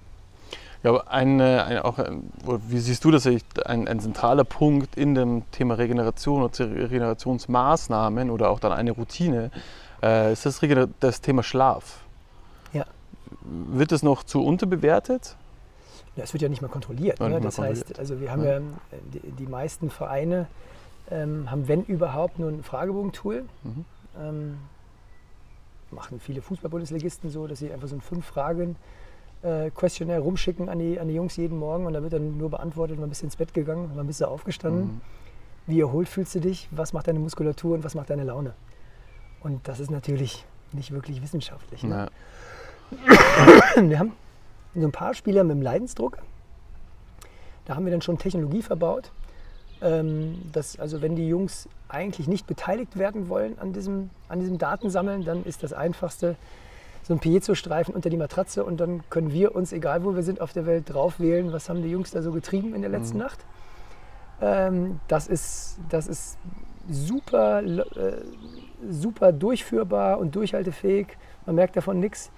Ja, 0.81 0.95
ein, 1.07 1.41
ein, 1.41 1.79
auch, 1.79 1.99
wie 2.67 2.79
siehst 2.79 3.03
du 3.03 3.11
das? 3.11 3.27
Ein, 3.65 3.87
ein 3.87 3.99
zentraler 3.99 4.45
Punkt 4.45 4.95
in 4.95 5.13
dem 5.13 5.43
Thema 5.51 5.73
Regeneration 5.73 6.41
oder 6.41 6.53
Regenerationsmaßnahmen 6.57 8.29
oder 8.29 8.49
auch 8.49 8.59
dann 8.59 8.71
eine 8.71 8.91
Routine 8.91 9.51
äh, 10.01 10.31
ist 10.31 10.45
das, 10.45 10.61
das 11.01 11.21
Thema 11.21 11.43
Schlaf. 11.43 12.01
Ja. 12.71 12.85
Wird 13.41 13.91
es 13.91 14.03
noch 14.03 14.23
zu 14.23 14.43
unterbewertet? 14.43 15.35
Ja, 16.15 16.23
es 16.23 16.33
wird 16.33 16.41
ja 16.41 16.49
nicht 16.49 16.61
mal 16.61 16.69
kontrolliert. 16.69 17.19
Ne? 17.19 17.39
Das 17.41 17.59
heißt, 17.59 17.99
also 17.99 18.19
wir 18.21 18.31
haben 18.31 18.43
ja, 18.43 18.59
ja 18.59 18.61
die, 19.13 19.31
die, 19.31 19.47
meisten 19.47 19.89
Vereine 19.89 20.47
ähm, 21.11 21.51
haben, 21.51 21.67
wenn 21.67 21.83
überhaupt, 21.83 22.39
nur 22.39 22.49
ein 22.49 22.63
Fragebogentool. 22.63 23.43
Mhm. 23.63 23.85
Ähm, 24.17 24.57
machen 25.91 26.19
viele 26.19 26.41
Fußball-Bundesligisten 26.41 27.29
so, 27.29 27.47
dass 27.47 27.59
sie 27.59 27.71
einfach 27.71 27.87
so 27.87 27.95
ein 27.95 28.01
fünf 28.01 28.25
Fragen 28.25 28.75
äh, 29.41 29.69
Questionnaire 29.71 30.21
rumschicken 30.21 30.69
an 30.69 30.79
die, 30.79 30.99
an 30.99 31.07
die 31.07 31.13
Jungs 31.13 31.35
jeden 31.37 31.57
Morgen 31.57 31.85
und 31.85 31.93
da 31.93 32.01
wird 32.01 32.13
dann 32.13 32.37
nur 32.37 32.49
beantwortet, 32.49 32.97
wann 32.99 33.09
bist 33.09 33.23
ins 33.23 33.35
Bett 33.35 33.53
gegangen, 33.53 33.91
wann 33.95 34.07
bist 34.07 34.21
du 34.21 34.25
aufgestanden, 34.25 34.83
mhm. 34.83 35.01
wie 35.67 35.79
erholt 35.79 36.09
fühlst 36.09 36.35
du 36.35 36.39
dich, 36.39 36.67
was 36.71 36.93
macht 36.93 37.07
deine 37.07 37.19
Muskulatur 37.19 37.75
und 37.75 37.83
was 37.83 37.95
macht 37.95 38.09
deine 38.09 38.23
Laune. 38.23 38.53
Und 39.41 39.67
das 39.67 39.79
ist 39.79 39.91
natürlich 39.91 40.45
nicht 40.73 40.91
wirklich 40.91 41.21
wissenschaftlich. 41.21 41.83
Ne? 41.83 42.09
Wir 43.75 43.99
haben 43.99 44.13
so 44.75 44.85
ein 44.85 44.91
paar 44.91 45.13
Spieler 45.13 45.43
mit 45.43 45.55
dem 45.55 45.61
Leidensdruck. 45.61 46.17
Da 47.65 47.75
haben 47.75 47.85
wir 47.85 47.91
dann 47.91 48.01
schon 48.01 48.17
Technologie 48.17 48.63
verbaut, 48.63 49.11
ähm, 49.81 50.41
dass 50.51 50.79
also 50.79 51.01
wenn 51.01 51.15
die 51.15 51.27
Jungs 51.27 51.69
eigentlich 51.87 52.27
nicht 52.27 52.47
beteiligt 52.47 52.97
werden 52.97 53.29
wollen 53.29 53.59
an 53.59 53.73
diesem, 53.73 54.09
an 54.27 54.39
diesem 54.39 54.57
Datensammeln, 54.57 55.23
dann 55.23 55.43
ist 55.43 55.61
das 55.61 55.73
Einfachste 55.73 56.35
so 57.09 57.15
ein 57.15 57.19
Piezo-Streifen 57.19 57.95
unter 57.95 58.11
die 58.11 58.17
Matratze 58.17 58.63
und 58.63 58.79
dann 58.79 59.01
können 59.09 59.33
wir 59.33 59.55
uns, 59.55 59.73
egal 59.73 60.03
wo 60.03 60.15
wir 60.15 60.21
sind 60.21 60.41
auf 60.41 60.53
der 60.53 60.67
Welt, 60.67 60.93
drauf 60.93 61.19
wählen, 61.19 61.51
was 61.51 61.67
haben 61.67 61.81
die 61.81 61.89
Jungs 61.89 62.11
da 62.11 62.21
so 62.21 62.31
getrieben 62.31 62.75
in 62.75 62.81
der 62.81 62.91
letzten 62.91 63.17
mhm. 63.17 63.23
Nacht. 63.23 63.39
Ähm, 64.41 64.99
das, 65.07 65.25
ist, 65.25 65.79
das 65.89 66.05
ist 66.05 66.37
super, 66.87 67.63
äh, 67.63 68.21
super 68.87 69.31
durchführbar 69.31 70.19
und 70.19 70.35
durchhaltefähig. 70.35 71.07
Man 71.47 71.55
merkt 71.55 71.75
davon 71.75 71.99
nichts. 71.99 72.29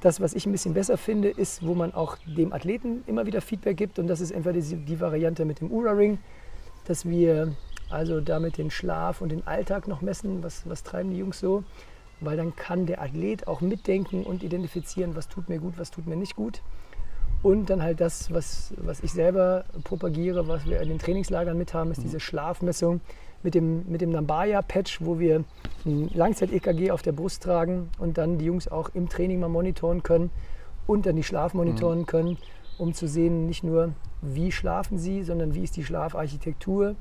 Das, 0.00 0.20
was 0.20 0.34
ich 0.34 0.44
ein 0.44 0.50
bisschen 0.50 0.74
besser 0.74 0.96
finde, 0.96 1.28
ist, 1.28 1.64
wo 1.64 1.76
man 1.76 1.94
auch 1.94 2.16
dem 2.26 2.52
Athleten 2.52 3.04
immer 3.06 3.26
wieder 3.26 3.40
Feedback 3.40 3.76
gibt. 3.76 4.00
Und 4.00 4.08
das 4.08 4.20
ist 4.20 4.32
entweder 4.32 4.58
die, 4.58 4.74
die 4.74 4.98
Variante 4.98 5.44
mit 5.44 5.60
dem 5.60 5.70
Ura-Ring, 5.70 6.18
dass 6.84 7.08
wir 7.08 7.52
also 7.90 8.20
damit 8.20 8.58
den 8.58 8.72
Schlaf 8.72 9.20
und 9.20 9.28
den 9.28 9.46
Alltag 9.46 9.86
noch 9.86 10.00
messen, 10.00 10.42
was, 10.42 10.68
was 10.68 10.82
treiben 10.82 11.10
die 11.10 11.18
Jungs 11.18 11.38
so. 11.38 11.62
Weil 12.20 12.36
dann 12.36 12.54
kann 12.54 12.86
der 12.86 13.00
Athlet 13.00 13.48
auch 13.48 13.60
mitdenken 13.60 14.24
und 14.24 14.42
identifizieren, 14.42 15.16
was 15.16 15.28
tut 15.28 15.48
mir 15.48 15.58
gut, 15.58 15.74
was 15.78 15.90
tut 15.90 16.06
mir 16.06 16.16
nicht 16.16 16.36
gut. 16.36 16.62
Und 17.42 17.70
dann 17.70 17.82
halt 17.82 18.00
das, 18.00 18.32
was, 18.32 18.74
was 18.76 19.00
ich 19.00 19.12
selber 19.12 19.64
propagiere, 19.84 20.46
was 20.46 20.66
wir 20.66 20.80
in 20.80 20.88
den 20.88 20.98
Trainingslagern 20.98 21.56
mit 21.56 21.72
haben, 21.72 21.90
ist 21.90 21.98
mhm. 21.98 22.02
diese 22.02 22.20
Schlafmessung 22.20 23.00
mit 23.42 23.54
dem, 23.54 23.90
mit 23.90 24.02
dem 24.02 24.10
Nambaya-Patch, 24.10 25.00
wo 25.00 25.18
wir 25.18 25.44
ein 25.86 26.08
Langzeit-EKG 26.12 26.90
auf 26.90 27.00
der 27.00 27.12
Brust 27.12 27.42
tragen 27.42 27.88
und 27.98 28.18
dann 28.18 28.36
die 28.36 28.44
Jungs 28.44 28.68
auch 28.68 28.90
im 28.92 29.08
Training 29.08 29.40
mal 29.40 29.48
monitoren 29.48 30.02
können 30.02 30.30
und 30.86 31.06
dann 31.06 31.16
die 31.16 31.22
Schlaf 31.22 31.54
monitoren 31.54 32.00
mhm. 32.00 32.06
können, 32.06 32.38
um 32.76 32.92
zu 32.92 33.08
sehen, 33.08 33.46
nicht 33.46 33.64
nur, 33.64 33.94
wie 34.20 34.52
schlafen 34.52 34.98
sie, 34.98 35.22
sondern 35.22 35.54
wie 35.54 35.62
ist 35.64 35.76
die 35.76 35.84
Schlafarchitektur, 35.84 36.96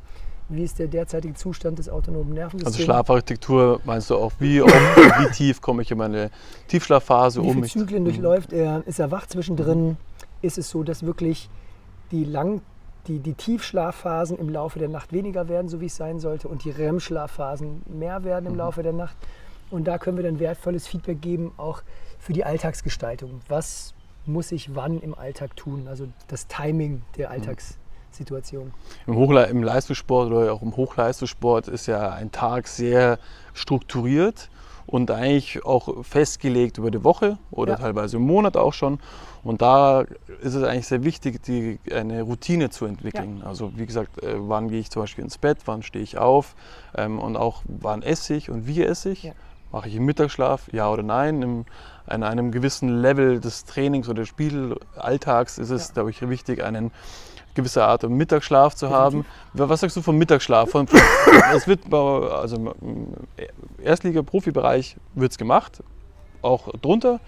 wie 0.49 0.63
ist 0.63 0.79
der 0.79 0.87
derzeitige 0.87 1.35
Zustand 1.35 1.79
des 1.79 1.89
autonomen 1.89 2.33
Nervensystems. 2.33 2.75
Also 2.75 2.83
Schlafarchitektur 2.83 3.79
meinst 3.85 4.09
du 4.09 4.15
auch, 4.15 4.31
wie 4.39 4.61
oft, 4.61 4.73
wie 5.19 5.31
tief 5.31 5.61
komme 5.61 5.83
ich 5.83 5.91
in 5.91 5.97
meine 5.97 6.31
Tiefschlafphase 6.67 7.41
wie 7.41 7.47
um? 7.47 7.63
Wie 7.63 7.69
viele 7.69 7.85
Zyklen 7.85 8.03
mhm. 8.03 8.07
durchläuft 8.07 8.53
er? 8.53 8.83
Ist 8.85 8.99
er 8.99 9.11
wach 9.11 9.27
zwischendrin? 9.27 9.89
Mhm. 9.89 9.97
Ist 10.41 10.57
es 10.57 10.69
so, 10.69 10.83
dass 10.83 11.03
wirklich 11.03 11.49
die 12.11 12.23
lang 12.23 12.61
die, 13.07 13.19
die 13.19 13.33
Tiefschlafphasen 13.33 14.37
im 14.37 14.49
Laufe 14.49 14.79
der 14.79 14.89
Nacht 14.89 15.13
weniger 15.13 15.49
werden, 15.49 15.67
so 15.67 15.81
wie 15.81 15.87
es 15.87 15.95
sein 15.95 16.19
sollte, 16.19 16.47
und 16.47 16.63
die 16.63 16.69
REM-Schlafphasen 16.69 17.81
mehr 17.87 18.23
werden 18.23 18.45
im 18.45 18.53
mhm. 18.53 18.59
Laufe 18.59 18.83
der 18.83 18.93
Nacht. 18.93 19.15
Und 19.71 19.87
da 19.87 19.97
können 19.97 20.17
wir 20.17 20.23
dann 20.23 20.39
wertvolles 20.39 20.87
Feedback 20.87 21.21
geben, 21.21 21.51
auch 21.57 21.81
für 22.19 22.33
die 22.33 22.43
Alltagsgestaltung. 22.43 23.41
Was 23.47 23.93
muss 24.25 24.51
ich 24.51 24.75
wann 24.75 24.99
im 24.99 25.15
Alltag 25.15 25.55
tun? 25.55 25.87
Also 25.87 26.07
das 26.27 26.47
Timing 26.47 27.01
der 27.17 27.29
mhm. 27.29 27.35
Alltagssituation. 28.09 28.71
Im, 29.07 29.15
Hochle 29.15 29.47
Im 29.47 29.63
Leistungssport 29.63 30.31
oder 30.31 30.53
auch 30.53 30.61
im 30.61 30.75
Hochleistungssport 30.75 31.67
ist 31.67 31.87
ja 31.87 32.11
ein 32.11 32.31
Tag 32.31 32.67
sehr 32.67 33.19
strukturiert 33.53 34.49
und 34.85 35.11
eigentlich 35.11 35.63
auch 35.65 36.03
festgelegt 36.03 36.79
über 36.79 36.89
die 36.91 37.03
Woche 37.03 37.37
oder 37.51 37.73
ja. 37.73 37.79
teilweise 37.79 38.17
im 38.17 38.23
Monat 38.23 38.57
auch 38.57 38.73
schon. 38.73 38.99
Und 39.43 39.61
da 39.61 40.01
ist 40.41 40.55
es 40.55 40.63
eigentlich 40.63 40.87
sehr 40.87 41.03
wichtig, 41.03 41.41
die, 41.43 41.79
eine 41.93 42.23
Routine 42.23 42.71
zu 42.71 42.85
entwickeln. 42.85 43.39
Ja. 43.41 43.47
Also 43.47 43.71
wie 43.75 43.85
gesagt, 43.85 44.21
äh, 44.23 44.35
wann 44.37 44.69
gehe 44.69 44.79
ich 44.79 44.89
zum 44.89 45.03
Beispiel 45.03 45.23
ins 45.23 45.37
Bett, 45.37 45.59
wann 45.65 45.83
stehe 45.83 46.03
ich 46.03 46.17
auf 46.17 46.55
ähm, 46.95 47.19
und 47.19 47.37
auch 47.37 47.61
wann 47.65 48.01
esse 48.01 48.33
ich 48.33 48.49
und 48.49 48.67
wie 48.67 48.83
esse 48.83 49.11
ich. 49.11 49.23
Ja. 49.23 49.33
Mache 49.71 49.87
ich 49.87 49.95
im 49.95 50.05
Mittagsschlaf, 50.05 50.73
ja 50.73 50.89
oder 50.89 51.03
nein? 51.03 51.43
Im, 51.43 51.65
an 52.07 52.23
einem 52.23 52.51
gewissen 52.51 52.89
Level 52.89 53.39
des 53.39 53.65
Trainings 53.65 54.09
oder 54.09 54.21
des 54.23 54.29
Spielalltags 54.29 55.59
ist 55.59 55.69
es, 55.69 55.93
glaube 55.93 56.09
ich, 56.09 56.27
wichtig, 56.27 56.63
einen 56.63 56.91
gewisse 57.59 57.83
Art 57.83 58.07
Mittagsschlaf 58.09 58.75
zu 58.75 58.89
haben. 58.89 59.25
Was 59.53 59.81
sagst 59.81 59.95
du 59.97 60.01
vom 60.01 60.17
Mittagsschlaf? 60.17 60.73
Es 61.55 61.67
wird 61.67 61.93
also 61.93 62.55
im 62.55 63.07
Erstliga-Profibereich 63.83 64.97
wird 65.15 65.31
es 65.31 65.37
gemacht, 65.37 65.83
auch 66.41 66.69
drunter. 66.81 67.19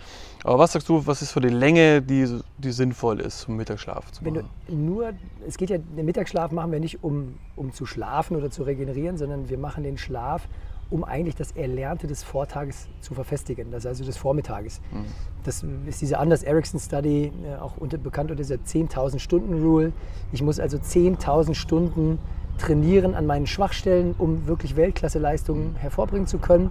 Aber 0.43 0.59
was 0.59 0.71
sagst 0.71 0.89
du, 0.89 1.05
was 1.05 1.21
ist 1.21 1.31
für 1.31 1.41
die 1.41 1.50
Länge, 1.50 2.01
die, 2.01 2.41
die 2.57 2.71
sinnvoll 2.71 3.19
ist, 3.19 3.47
um 3.47 3.57
Mittagsschlaf 3.57 4.11
zu 4.11 4.23
machen? 4.23 4.50
Nur, 4.67 5.13
es 5.47 5.57
geht 5.57 5.69
ja, 5.69 5.77
den 5.77 6.05
Mittagsschlaf 6.05 6.51
machen 6.51 6.71
wir 6.71 6.79
nicht, 6.79 7.03
um, 7.03 7.35
um 7.55 7.71
zu 7.73 7.85
schlafen 7.85 8.35
oder 8.35 8.50
zu 8.50 8.63
regenerieren, 8.63 9.17
sondern 9.17 9.50
wir 9.50 9.57
machen 9.57 9.83
den 9.83 9.97
Schlaf, 9.97 10.47
um 10.91 11.05
eigentlich 11.05 11.36
das 11.36 11.53
Erlernte 11.53 12.05
des 12.05 12.21
Vortages 12.21 12.88
zu 13.00 13.13
verfestigen, 13.13 13.71
das 13.71 13.86
also 13.86 14.03
des 14.03 14.17
Vormittages. 14.17 14.81
Mhm. 14.91 15.05
Das 15.43 15.65
ist 15.88 16.01
diese 16.01 16.19
Anders 16.19 16.43
Ericsson 16.43 16.79
Study, 16.79 17.31
äh, 17.43 17.55
auch 17.60 17.77
unter, 17.77 17.98
bekannt 17.98 18.29
unter 18.29 18.43
dieser 18.43 18.55
10.000 18.55 19.19
Stunden 19.19 19.63
Rule. 19.63 19.93
Ich 20.31 20.43
muss 20.43 20.60
also 20.60 20.77
10.000 20.77 21.55
Stunden 21.55 22.19
trainieren 22.57 23.15
an 23.15 23.25
meinen 23.25 23.48
Schwachstellen, 23.48 24.13
um 24.17 24.45
wirklich 24.45 24.75
Weltklasseleistungen 24.75 25.75
hervorbringen 25.75 26.27
zu 26.27 26.38
können. 26.38 26.69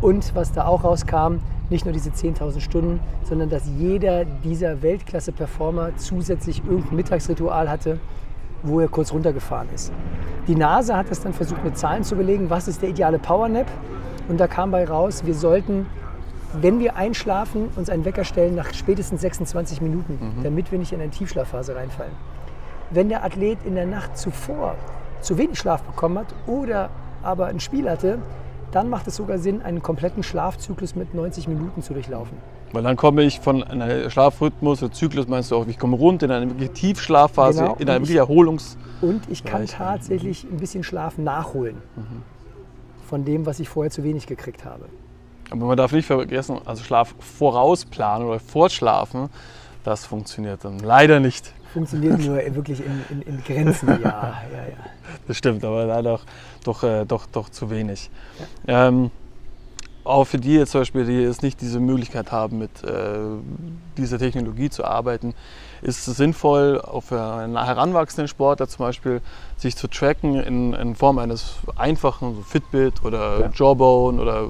Und 0.00 0.34
was 0.34 0.52
da 0.52 0.66
auch 0.66 0.84
rauskam, 0.84 1.38
nicht 1.70 1.84
nur 1.84 1.92
diese 1.92 2.10
10.000 2.10 2.60
Stunden, 2.60 3.00
sondern 3.24 3.50
dass 3.50 3.64
jeder 3.78 4.24
dieser 4.24 4.80
Weltklasse-Performer 4.82 5.96
zusätzlich 5.96 6.62
irgendein 6.64 6.96
Mittagsritual 6.96 7.68
hatte, 7.68 8.00
wo 8.62 8.80
er 8.80 8.88
kurz 8.88 9.12
runtergefahren 9.12 9.68
ist. 9.74 9.92
Die 10.46 10.54
NASA 10.54 10.96
hat 10.96 11.10
das 11.10 11.20
dann 11.20 11.32
versucht 11.32 11.64
mit 11.64 11.76
Zahlen 11.76 12.04
zu 12.04 12.16
belegen, 12.16 12.50
was 12.50 12.68
ist 12.68 12.82
der 12.82 12.88
ideale 12.88 13.18
Powernap. 13.18 13.66
Und 14.28 14.38
da 14.38 14.46
kam 14.46 14.70
bei 14.70 14.84
raus, 14.86 15.24
wir 15.24 15.34
sollten, 15.34 15.86
wenn 16.52 16.80
wir 16.80 16.96
einschlafen, 16.96 17.68
uns 17.76 17.90
einen 17.90 18.04
Wecker 18.04 18.24
stellen 18.24 18.54
nach 18.54 18.72
spätestens 18.72 19.20
26 19.20 19.80
Minuten, 19.80 20.18
mhm. 20.20 20.42
damit 20.42 20.72
wir 20.72 20.78
nicht 20.78 20.92
in 20.92 21.00
eine 21.00 21.10
Tiefschlafphase 21.10 21.76
reinfallen. 21.76 22.12
Wenn 22.90 23.08
der 23.08 23.24
Athlet 23.24 23.58
in 23.64 23.74
der 23.74 23.86
Nacht 23.86 24.16
zuvor 24.16 24.74
zu 25.20 25.36
wenig 25.36 25.58
Schlaf 25.58 25.82
bekommen 25.82 26.18
hat 26.18 26.34
oder 26.46 26.90
aber 27.22 27.46
ein 27.46 27.60
Spiel 27.60 27.90
hatte, 27.90 28.18
dann 28.70 28.88
macht 28.88 29.06
es 29.06 29.16
sogar 29.16 29.38
Sinn, 29.38 29.62
einen 29.62 29.82
kompletten 29.82 30.22
Schlafzyklus 30.22 30.94
mit 30.94 31.14
90 31.14 31.48
Minuten 31.48 31.82
zu 31.82 31.94
durchlaufen. 31.94 32.36
Weil 32.72 32.82
dann 32.82 32.96
komme 32.96 33.22
ich 33.22 33.40
von 33.40 33.62
einem 33.62 34.10
Schlafrhythmus 34.10 34.82
oder 34.82 34.92
Zyklus, 34.92 35.26
meinst 35.26 35.50
du 35.50 35.56
auch, 35.56 35.66
ich 35.66 35.78
komme 35.78 35.96
rund 35.96 36.22
in 36.22 36.30
eine 36.30 36.50
wirklich 36.50 36.70
Tiefschlafphase, 36.70 37.62
genau. 37.62 37.76
in 37.76 37.88
eine 37.88 38.00
wirklich 38.00 38.18
Erholungs... 38.18 38.76
Und 39.00 39.22
ich 39.30 39.44
kann 39.44 39.66
tatsächlich 39.66 40.44
ein 40.44 40.56
bisschen 40.56 40.82
Schlaf 40.82 41.18
nachholen 41.18 41.76
mhm. 41.96 42.22
von 43.06 43.24
dem, 43.24 43.46
was 43.46 43.60
ich 43.60 43.68
vorher 43.68 43.90
zu 43.90 44.02
wenig 44.02 44.26
gekriegt 44.26 44.64
habe. 44.64 44.86
Aber 45.50 45.66
man 45.66 45.76
darf 45.76 45.92
nicht 45.92 46.06
vergessen, 46.06 46.58
also 46.64 46.82
Schlaf 46.82 47.14
vorausplanen 47.20 48.28
oder 48.28 48.40
fortschlafen, 48.40 49.30
das 49.84 50.04
funktioniert 50.04 50.64
dann 50.64 50.80
leider 50.80 51.20
nicht. 51.20 51.52
Funktioniert 51.72 52.18
nur 52.26 52.36
wirklich 52.54 52.82
in, 52.84 53.04
in, 53.08 53.22
in 53.22 53.44
Grenzen, 53.44 53.88
ja, 53.88 53.98
ja, 54.02 54.62
ja. 54.68 54.76
Das 55.26 55.36
stimmt, 55.36 55.64
aber 55.64 55.86
leider 55.86 56.14
auch 56.14 56.24
doch, 56.64 56.82
äh, 56.82 57.06
doch, 57.06 57.26
doch 57.26 57.48
zu 57.48 57.70
wenig. 57.70 58.10
Ja. 58.66 58.88
Ähm, 58.88 59.10
auch 60.08 60.24
für 60.24 60.38
die 60.38 60.54
jetzt 60.54 60.72
zum 60.72 60.80
Beispiel, 60.80 61.04
die 61.04 61.20
jetzt 61.20 61.42
nicht 61.42 61.60
diese 61.60 61.80
Möglichkeit 61.80 62.32
haben, 62.32 62.58
mit 62.58 62.82
äh, 62.82 63.18
dieser 63.96 64.18
Technologie 64.18 64.70
zu 64.70 64.84
arbeiten, 64.84 65.34
ist 65.82 66.08
es 66.08 66.16
sinnvoll, 66.16 66.80
auch 66.80 67.02
für 67.02 67.22
einen 67.22 67.62
heranwachsenden 67.62 68.28
Sportler 68.28 68.68
zum 68.68 68.86
Beispiel, 68.86 69.20
sich 69.56 69.76
zu 69.76 69.88
tracken 69.88 70.34
in, 70.36 70.72
in 70.72 70.94
Form 70.94 71.18
eines 71.18 71.56
einfachen 71.76 72.34
so 72.34 72.42
Fitbit 72.42 73.04
oder 73.04 73.40
ja. 73.40 73.50
Jawbone 73.54 74.20
oder. 74.20 74.48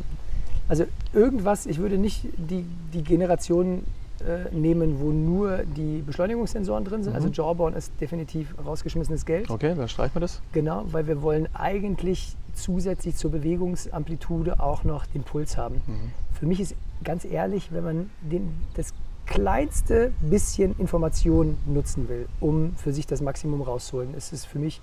Also 0.68 0.84
irgendwas, 1.12 1.66
ich 1.66 1.78
würde 1.78 1.98
nicht 1.98 2.24
die, 2.36 2.64
die 2.92 3.02
Generation 3.02 3.84
äh, 4.20 4.54
nehmen, 4.54 5.00
wo 5.00 5.10
nur 5.10 5.58
die 5.58 6.02
Beschleunigungssensoren 6.02 6.84
drin 6.84 7.02
sind. 7.02 7.14
Also 7.14 7.28
mhm. 7.28 7.32
Also 7.32 7.42
Jawbone 7.42 7.76
ist 7.76 7.92
definitiv 8.00 8.54
rausgeschmissenes 8.64 9.24
Geld. 9.24 9.50
Okay, 9.50 9.74
dann 9.76 9.88
streichen 9.88 10.16
wir 10.16 10.20
das. 10.20 10.40
Genau, 10.52 10.84
weil 10.90 11.06
wir 11.06 11.22
wollen 11.22 11.48
eigentlich 11.54 12.34
zusätzlich 12.62 13.16
zur 13.16 13.30
Bewegungsamplitude 13.30 14.60
auch 14.60 14.84
noch 14.84 15.06
den 15.06 15.22
Puls 15.22 15.56
haben. 15.56 15.82
Mhm. 15.86 16.12
Für 16.38 16.46
mich 16.46 16.60
ist 16.60 16.74
ganz 17.04 17.24
ehrlich, 17.24 17.72
wenn 17.72 17.84
man 17.84 18.10
den, 18.20 18.54
das 18.74 18.92
kleinste 19.26 20.12
bisschen 20.22 20.74
Information 20.78 21.56
nutzen 21.66 22.08
will, 22.08 22.28
um 22.40 22.74
für 22.76 22.92
sich 22.92 23.06
das 23.06 23.20
Maximum 23.20 23.60
rauszuholen, 23.60 24.14
ist 24.14 24.32
es 24.32 24.44
für 24.44 24.58
mich 24.58 24.80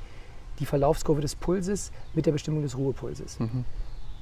die 0.59 0.65
Verlaufskurve 0.65 1.21
des 1.21 1.35
Pulses 1.35 1.91
mit 2.13 2.25
der 2.25 2.31
Bestimmung 2.31 2.61
des 2.61 2.77
Ruhepulses. 2.77 3.39
Mhm. 3.39 3.65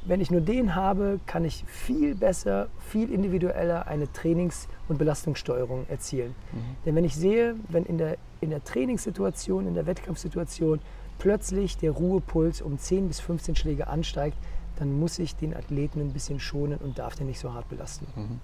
Wenn 0.06 0.20
ich 0.20 0.32
nur 0.32 0.42
den 0.42 0.76
habe, 0.76 1.20
kann 1.26 1.46
ich 1.46 1.64
viel 1.66 2.16
besser, 2.16 2.68
viel 2.90 3.12
individueller 3.12 3.88
eine 3.88 4.12
Trainings- 4.12 4.68
und 4.90 4.98
Belastungssteuerung 4.98 5.86
erzielen. 5.88 6.36
Mhm. 6.52 6.58
Denn 6.86 6.96
wenn 6.96 7.06
ich 7.06 7.16
sehe, 7.16 7.56
wenn 7.70 7.86
in 7.86 7.98
der, 7.98 8.18
in 8.42 8.50
der 8.50 8.64
Trainingssituation, 8.64 9.68
in 9.68 9.76
der 9.76 9.86
Wettkampfsituation 9.86 10.80
plötzlich 11.20 11.78
der 11.78 11.92
Ruhepuls 11.92 12.62
um 12.62 12.78
10 12.78 13.08
bis 13.08 13.20
15 13.20 13.56
Schläge 13.56 13.88
ansteigt, 13.88 14.38
dann 14.78 15.00
muss 15.00 15.20
ich 15.20 15.36
den 15.36 15.56
Athleten 15.56 16.02
ein 16.02 16.14
bisschen 16.14 16.40
schonen 16.40 16.78
und 16.78 17.00
darf 17.00 17.16
den 17.16 17.28
nicht 17.28 17.40
so 17.40 17.54
hart 17.54 17.70
belasten. 17.70 18.08
Mhm. 18.16 18.40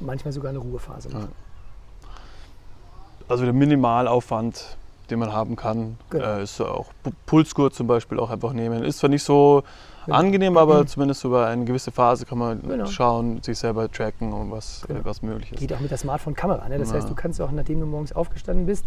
Manchmal 0.00 0.32
sogar 0.32 0.50
eine 0.50 0.58
Ruhephase 0.58 1.10
machen. 1.10 1.32
Also 3.28 3.44
der 3.44 3.52
Minimalaufwand, 3.52 4.76
den 5.10 5.18
man 5.18 5.32
haben 5.32 5.56
kann, 5.56 5.96
genau. 6.10 6.24
äh, 6.24 6.42
ist 6.42 6.60
auch 6.60 6.86
Pulsgurt 7.26 7.74
zum 7.74 7.86
Beispiel 7.86 8.18
auch 8.18 8.30
einfach 8.30 8.52
nehmen. 8.52 8.82
Ist 8.82 8.98
zwar 8.98 9.10
nicht 9.10 9.22
so 9.22 9.62
genau. 10.06 10.18
angenehm, 10.18 10.56
aber 10.56 10.80
mhm. 10.80 10.86
zumindest 10.88 11.24
über 11.24 11.46
eine 11.46 11.64
gewisse 11.64 11.92
Phase 11.92 12.26
kann 12.26 12.38
man 12.38 12.60
genau. 12.62 12.86
schauen, 12.86 13.42
sich 13.42 13.58
selber 13.58 13.90
tracken 13.90 14.32
und 14.32 14.50
was, 14.50 14.82
genau. 14.88 15.00
was 15.04 15.22
möglich 15.22 15.52
ist. 15.52 15.60
Geht 15.60 15.72
auch 15.72 15.80
mit 15.80 15.90
der 15.90 15.98
Smartphone-Kamera. 15.98 16.68
Ne? 16.68 16.78
Das 16.78 16.90
ja. 16.90 16.96
heißt, 16.96 17.08
du 17.08 17.14
kannst 17.14 17.40
auch, 17.40 17.52
nachdem 17.52 17.80
du 17.80 17.86
morgens 17.86 18.12
aufgestanden 18.12 18.66
bist, 18.66 18.84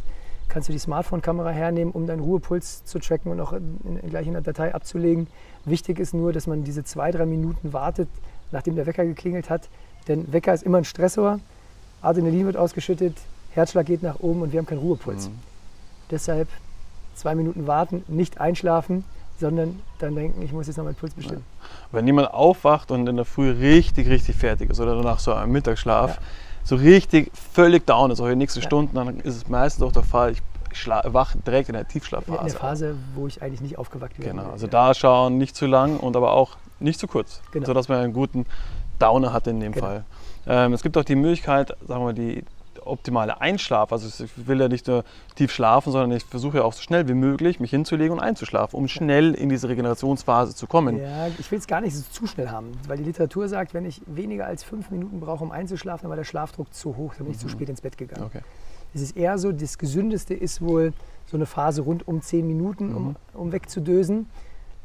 kannst 0.49 0.69
du 0.69 0.73
die 0.73 0.79
Smartphone-Kamera 0.79 1.49
hernehmen, 1.49 1.93
um 1.93 2.07
deinen 2.07 2.21
Ruhepuls 2.21 2.85
zu 2.85 2.99
tracken 2.99 3.31
und 3.31 3.39
auch 3.39 3.53
in, 3.53 3.79
in, 3.83 4.09
gleich 4.09 4.27
in 4.27 4.33
der 4.33 4.41
Datei 4.41 4.73
abzulegen. 4.73 5.27
Wichtig 5.65 5.99
ist 5.99 6.13
nur, 6.13 6.33
dass 6.33 6.47
man 6.47 6.63
diese 6.63 6.83
zwei, 6.83 7.11
drei 7.11 7.25
Minuten 7.25 7.73
wartet, 7.73 8.09
nachdem 8.51 8.75
der 8.75 8.85
Wecker 8.85 9.05
geklingelt 9.05 9.49
hat. 9.49 9.69
Denn 10.07 10.31
Wecker 10.31 10.53
ist 10.53 10.63
immer 10.63 10.77
ein 10.77 10.85
Stressor, 10.85 11.39
Adrenalin 12.01 12.45
wird 12.45 12.57
ausgeschüttet, 12.57 13.17
Herzschlag 13.51 13.85
geht 13.85 14.03
nach 14.03 14.19
oben 14.19 14.41
und 14.41 14.51
wir 14.51 14.59
haben 14.59 14.67
keinen 14.67 14.79
Ruhepuls. 14.79 15.29
Mhm. 15.29 15.39
Deshalb 16.11 16.47
zwei 17.15 17.33
Minuten 17.33 17.67
warten, 17.67 18.03
nicht 18.07 18.39
einschlafen 18.39 19.03
sondern 19.39 19.81
dann 19.99 20.15
denken, 20.15 20.41
ich 20.41 20.51
muss 20.51 20.67
jetzt 20.67 20.77
noch 20.77 20.85
meinen 20.85 20.95
Puls 20.95 21.13
bestimmen. 21.13 21.43
Wenn 21.91 22.05
jemand 22.05 22.33
aufwacht 22.33 22.91
und 22.91 23.07
in 23.07 23.15
der 23.15 23.25
Früh 23.25 23.51
richtig, 23.51 24.07
richtig 24.07 24.35
fertig 24.35 24.69
ist 24.69 24.79
oder 24.79 24.95
danach 24.95 25.19
so 25.19 25.33
einem 25.33 25.51
Mittagsschlaf, 25.51 26.15
Ja. 26.15 26.21
So 26.65 26.75
richtig 26.75 27.31
völlig 27.53 27.85
down 27.87 28.11
ist, 28.11 28.19
auch 28.19 28.25
in 28.25 28.31
den 28.31 28.39
nächsten 28.39 28.59
Ja. 28.59 28.65
Stunden, 28.65 28.95
dann 28.95 29.19
ist 29.21 29.35
es 29.37 29.47
meistens 29.47 29.83
auch 29.83 29.91
der 29.93 30.03
Fall, 30.03 30.31
ich 30.31 30.41
wache 31.05 31.37
direkt 31.39 31.69
in 31.69 31.73
der 31.73 31.83
In 31.83 31.87
Tiefschlafphase. 31.87 32.49
der 32.51 32.59
Phase, 32.59 32.95
wo 33.13 33.27
ich 33.27 33.41
eigentlich 33.41 33.61
nicht 33.61 33.77
aufgewacht 33.77 34.19
werde. 34.19 34.31
Genau, 34.31 34.49
also 34.51 34.65
Ja. 34.65 34.71
da 34.71 34.93
schauen, 34.93 35.37
nicht 35.37 35.55
zu 35.55 35.67
lang 35.67 35.97
und 35.97 36.17
aber 36.17 36.33
auch 36.33 36.57
nicht 36.81 36.99
zu 36.99 37.07
kurz, 37.07 37.41
Genau. 37.51 37.65
sodass 37.67 37.87
man 37.87 37.99
einen 37.99 38.11
guten 38.13 38.45
Downer 38.99 39.31
hat 39.31 39.47
in 39.47 39.59
dem 39.61 39.71
Genau. 39.71 39.85
Fall. 39.85 40.05
Ähm, 40.47 40.73
es 40.73 40.83
gibt 40.83 40.97
auch 40.97 41.05
die 41.05 41.15
Möglichkeit, 41.15 41.69
sagen 41.87 42.01
wir 42.01 42.05
mal, 42.05 42.13
die 42.13 42.43
optimale 42.85 43.41
Einschlaf. 43.41 43.91
Also 43.91 44.23
ich 44.23 44.47
will 44.47 44.59
ja 44.59 44.67
nicht 44.67 44.87
nur 44.87 45.03
tief 45.35 45.51
schlafen, 45.51 45.91
sondern 45.91 46.11
ich 46.11 46.23
versuche 46.23 46.57
ja 46.57 46.63
auch 46.63 46.73
so 46.73 46.81
schnell 46.81 47.07
wie 47.07 47.13
möglich 47.13 47.59
mich 47.59 47.71
hinzulegen 47.71 48.17
und 48.17 48.23
einzuschlafen, 48.23 48.77
um 48.77 48.87
schnell 48.87 49.33
in 49.33 49.49
diese 49.49 49.69
Regenerationsphase 49.69 50.55
zu 50.55 50.67
kommen. 50.67 50.97
Ja, 50.99 51.27
ich 51.27 51.51
will 51.51 51.59
es 51.59 51.67
gar 51.67 51.81
nicht 51.81 51.95
so 51.95 52.03
zu 52.11 52.27
schnell 52.27 52.49
haben, 52.49 52.71
weil 52.87 52.97
die 52.97 53.03
Literatur 53.03 53.47
sagt, 53.47 53.73
wenn 53.73 53.85
ich 53.85 54.01
weniger 54.05 54.45
als 54.45 54.63
fünf 54.63 54.91
Minuten 54.91 55.19
brauche, 55.19 55.43
um 55.43 55.51
einzuschlafen, 55.51 56.03
dann 56.03 56.09
war 56.09 56.17
der 56.17 56.23
Schlafdruck 56.23 56.73
zu 56.73 56.95
hoch, 56.97 57.13
dann 57.15 57.25
bin 57.25 57.33
ich 57.33 57.39
zu 57.39 57.49
spät 57.49 57.69
ins 57.69 57.81
Bett 57.81 57.97
gegangen. 57.97 58.21
Mhm. 58.23 58.27
Okay. 58.27 58.41
Es 58.93 59.01
ist 59.01 59.17
eher 59.17 59.37
so, 59.37 59.51
das 59.51 59.77
Gesündeste 59.77 60.33
ist 60.33 60.61
wohl 60.61 60.93
so 61.25 61.35
eine 61.35 61.45
Phase 61.45 61.81
rund 61.81 62.07
um 62.07 62.21
zehn 62.21 62.47
Minuten, 62.47 62.89
Mhm. 62.89 62.95
um, 62.95 63.15
um 63.33 63.51
wegzudösen. 63.51 64.27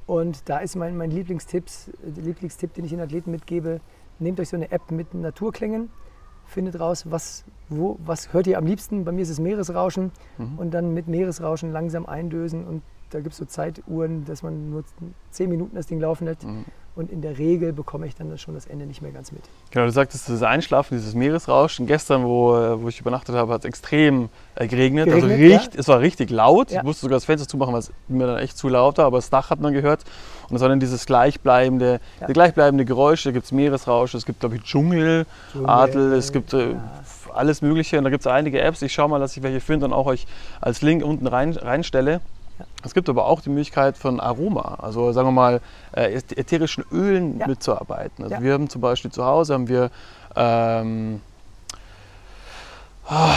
Und 0.06 0.48
da 0.48 0.58
ist 0.58 0.74
mein, 0.74 0.96
mein 0.96 1.12
Lieblingstipps, 1.12 1.90
der 2.02 2.24
Lieblingstipp, 2.24 2.74
den 2.74 2.84
ich 2.84 2.90
den 2.90 3.00
Athleten 3.00 3.30
mitgebe, 3.30 3.80
nehmt 4.18 4.40
euch 4.40 4.48
so 4.48 4.56
eine 4.56 4.72
App 4.72 4.90
mit 4.90 5.14
Naturklängen, 5.14 5.90
findet 6.50 6.78
raus, 6.80 7.04
was, 7.10 7.44
wo, 7.68 7.96
was 8.04 8.32
hört 8.32 8.46
ihr 8.46 8.58
am 8.58 8.66
liebsten. 8.66 9.04
Bei 9.04 9.12
mir 9.12 9.22
ist 9.22 9.30
es 9.30 9.40
Meeresrauschen 9.40 10.10
Mhm. 10.38 10.58
und 10.58 10.70
dann 10.72 10.92
mit 10.94 11.08
Meeresrauschen 11.08 11.72
langsam 11.72 12.06
eindösen. 12.06 12.66
Und 12.66 12.82
da 13.10 13.20
gibt 13.20 13.32
es 13.32 13.38
so 13.38 13.44
Zeituhren, 13.44 14.24
dass 14.24 14.42
man 14.42 14.70
nur 14.70 14.84
zehn 15.30 15.50
Minuten 15.50 15.76
das 15.76 15.86
Ding 15.86 16.00
laufen 16.00 16.24
lässt. 16.26 16.44
Mhm. 16.44 16.64
Und 16.96 17.10
in 17.12 17.22
der 17.22 17.38
Regel 17.38 17.72
bekomme 17.72 18.06
ich 18.06 18.16
dann 18.16 18.36
schon 18.36 18.54
das 18.54 18.66
Ende 18.66 18.84
nicht 18.84 19.00
mehr 19.00 19.12
ganz 19.12 19.30
mit. 19.30 19.42
Genau, 19.70 19.86
du 19.86 19.92
sagtest, 19.92 20.26
dieses 20.26 20.42
Einschlafen, 20.42 20.96
dieses 20.98 21.14
Meeresrauschen. 21.14 21.86
Gestern, 21.86 22.24
wo, 22.24 22.48
wo 22.82 22.88
ich 22.88 23.00
übernachtet 23.00 23.36
habe, 23.36 23.52
hat 23.52 23.60
es 23.60 23.64
extrem 23.64 24.28
äh, 24.56 24.66
geregnet. 24.66 25.08
also 25.08 25.28
Geregnet, 25.28 25.60
richt, 25.60 25.74
Es 25.76 25.86
war 25.86 26.00
richtig 26.00 26.30
laut. 26.30 26.70
Ja. 26.72 26.78
Ich 26.80 26.84
musste 26.84 27.02
sogar 27.02 27.16
das 27.16 27.24
Fenster 27.24 27.46
zumachen, 27.48 27.72
weil 27.72 27.80
es 27.80 27.92
mir 28.08 28.26
dann 28.26 28.38
echt 28.38 28.58
zu 28.58 28.68
laut 28.68 28.98
war, 28.98 29.04
aber 29.06 29.18
das 29.18 29.30
Dach 29.30 29.50
hat 29.50 29.60
man 29.60 29.72
gehört. 29.72 30.04
Und 30.50 30.56
es 30.56 30.62
war 30.62 30.68
dann 30.68 30.80
dieses 30.80 31.06
gleichbleibende, 31.06 32.00
Ja. 32.20 32.26
gleichbleibende 32.26 32.84
Geräusche. 32.84 33.28
Da 33.28 33.32
gibt 33.32 33.44
es 33.46 33.52
Meeresrauschen, 33.52 34.18
es 34.18 34.26
gibt, 34.26 34.40
glaube 34.40 34.56
ich, 34.56 34.62
Dschungel, 34.64 35.26
Adel, 35.64 36.12
es 36.14 36.32
gibt 36.32 36.52
äh, 36.54 36.72
Ja. 36.72 36.90
alles 37.32 37.62
Mögliche. 37.62 37.98
Und 37.98 38.04
da 38.04 38.10
gibt 38.10 38.22
es 38.22 38.26
einige 38.26 38.60
Apps. 38.60 38.82
Ich 38.82 38.92
schaue 38.92 39.08
mal, 39.08 39.20
dass 39.20 39.36
ich 39.36 39.42
welche 39.44 39.60
finde 39.60 39.86
und 39.86 39.92
auch 39.92 40.06
euch 40.06 40.26
als 40.60 40.82
Link 40.82 41.04
unten 41.04 41.28
rein, 41.28 41.52
reinstelle. 41.52 42.20
Ja. 42.60 42.66
Es 42.84 42.94
gibt 42.94 43.08
aber 43.08 43.24
auch 43.26 43.40
die 43.40 43.48
Möglichkeit 43.48 43.96
von 43.96 44.20
Aroma, 44.20 44.76
also 44.80 45.12
sagen 45.12 45.28
wir 45.28 45.32
mal 45.32 45.60
äh, 45.92 46.18
äth- 46.18 46.36
ätherischen 46.36 46.84
Ölen 46.92 47.38
Ja. 47.38 47.46
mitzuarbeiten. 47.46 48.24
Also 48.24 48.36
Ja. 48.36 48.42
wir 48.42 48.52
haben 48.52 48.68
zum 48.68 48.80
Beispiel 48.82 49.10
zu 49.10 49.24
Hause 49.24 49.54
haben 49.54 49.68
wir, 49.68 49.90
ähm, 50.36 51.20
ah, 53.08 53.34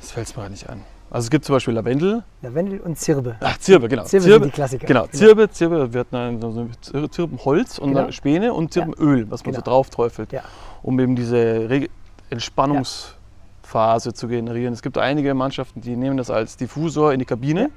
das 0.00 0.10
fällt 0.12 0.26
es 0.28 0.36
mir 0.36 0.42
gerade 0.42 0.52
nicht 0.52 0.68
ein. 0.68 0.82
Also 1.08 1.26
es 1.26 1.30
gibt 1.30 1.44
zum 1.44 1.54
Beispiel 1.54 1.72
Lavendel, 1.72 2.24
Lavendel 2.42 2.80
und 2.80 2.98
Zirbe. 2.98 3.36
ach 3.40 3.56
Zirbe, 3.58 3.88
genau. 3.88 4.02
Zirbe 4.04 4.24
sind 4.28 4.44
die 4.44 4.50
Klassiker. 4.50 4.86
Genau, 4.86 5.06
Zirbe, 5.06 5.48
Zirbe 5.50 5.92
wird 5.92 6.08
dann 6.10 6.40
so 6.40 6.50
so 6.50 6.68
Zir- 6.82 7.10
Zirbenholz 7.10 7.78
und 7.78 7.94
Genau. 7.94 8.10
Späne 8.10 8.52
und 8.52 8.72
Zirbenöl, 8.72 9.30
was 9.30 9.44
man 9.44 9.54
so 9.54 9.60
Genau. 9.62 9.70
drauf 9.70 9.88
träufelt, 9.90 10.32
Ja. 10.32 10.42
um 10.82 10.98
eben 11.00 11.14
diese 11.16 11.70
Reg- 11.70 11.90
Entspannungsphase 12.28 14.14
zu 14.14 14.26
generieren. 14.28 14.72
Es 14.74 14.82
gibt 14.82 14.98
einige 14.98 15.32
Mannschaften, 15.34 15.80
die 15.80 15.96
nehmen 15.96 16.16
das 16.16 16.28
als 16.30 16.56
Diffusor 16.56 17.12
in 17.12 17.20
die 17.20 17.24
Kabine. 17.24 17.70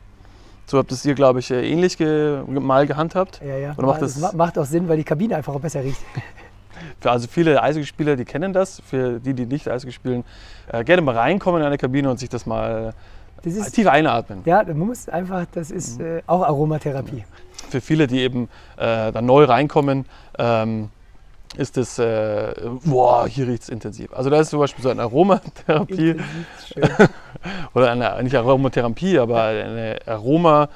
So 0.69 0.77
habt 0.77 0.91
es 0.91 1.03
ihr, 1.03 1.15
glaube 1.15 1.39
ich, 1.39 1.49
äh, 1.49 1.67
ähnlich 1.67 1.97
ge 1.97 2.41
mal 2.47 2.85
gehandhabt. 2.85 3.41
Ja, 3.43 3.57
ja. 3.57 3.73
Oder 3.75 3.87
macht 3.87 4.01
das 4.03 4.13
das- 4.13 4.21
ma- 4.33 4.37
macht 4.45 4.57
auch 4.59 4.65
Sinn, 4.65 4.87
weil 4.87 4.97
die 4.97 5.03
Kabine 5.03 5.35
einfach 5.35 5.53
auch 5.55 5.59
besser 5.59 5.83
riecht. 5.83 5.99
Für 7.01 7.11
also 7.11 7.27
viele 7.27 7.61
Eishockeyspieler, 7.61 8.15
die 8.15 8.25
kennen 8.25 8.53
das. 8.53 8.81
Für 8.85 9.19
die, 9.19 9.33
die 9.33 9.45
nicht 9.45 9.67
Eishockey 9.67 9.91
spielen, 9.91 10.23
äh, 10.71 10.83
gerne 10.83 11.01
mal 11.01 11.15
reinkommen 11.17 11.61
in 11.61 11.67
eine 11.67 11.77
Kabine 11.77 12.09
und 12.09 12.19
sich 12.19 12.29
das 12.29 12.45
mal 12.45 12.93
Das 13.43 13.53
ist, 13.55 13.71
tief 13.71 13.87
einatmen. 13.87 14.41
ja, 14.45 14.63
du 14.63 14.73
musst 14.75 15.09
einfach, 15.09 15.45
das 15.53 15.71
ist 15.71 15.99
äh, 15.99 16.21
auch 16.27 16.43
Aromatherapie. 16.43 17.25
Für 17.69 17.81
viele, 17.81 18.05
die 18.07 18.19
eben 18.19 18.47
äh, 18.77 19.11
dann 19.11 19.25
neu 19.25 19.45
reinkommen, 19.45 20.05
ähm, 20.37 20.89
ist 21.57 21.77
es, 21.77 21.97
äh, 21.99 22.53
boah, 22.85 23.27
hier 23.27 23.47
riecht 23.47 23.63
es 23.63 23.69
intensiv. 23.69 24.13
Also 24.13 24.29
da 24.29 24.39
ist 24.39 24.51
zum 24.51 24.59
Beispiel 24.59 24.83
so 24.83 24.89
eine 24.89 25.01
Aromatherapie 25.01 26.11
Intensiv, 26.11 26.45
schön. 26.73 26.83
oder 27.79 27.91
eine, 27.91 28.23
nicht 28.23 28.35
Aromatherapie, 28.35 29.19
aber 29.19 29.43
eine 29.43 29.97
Aroma 30.05 30.69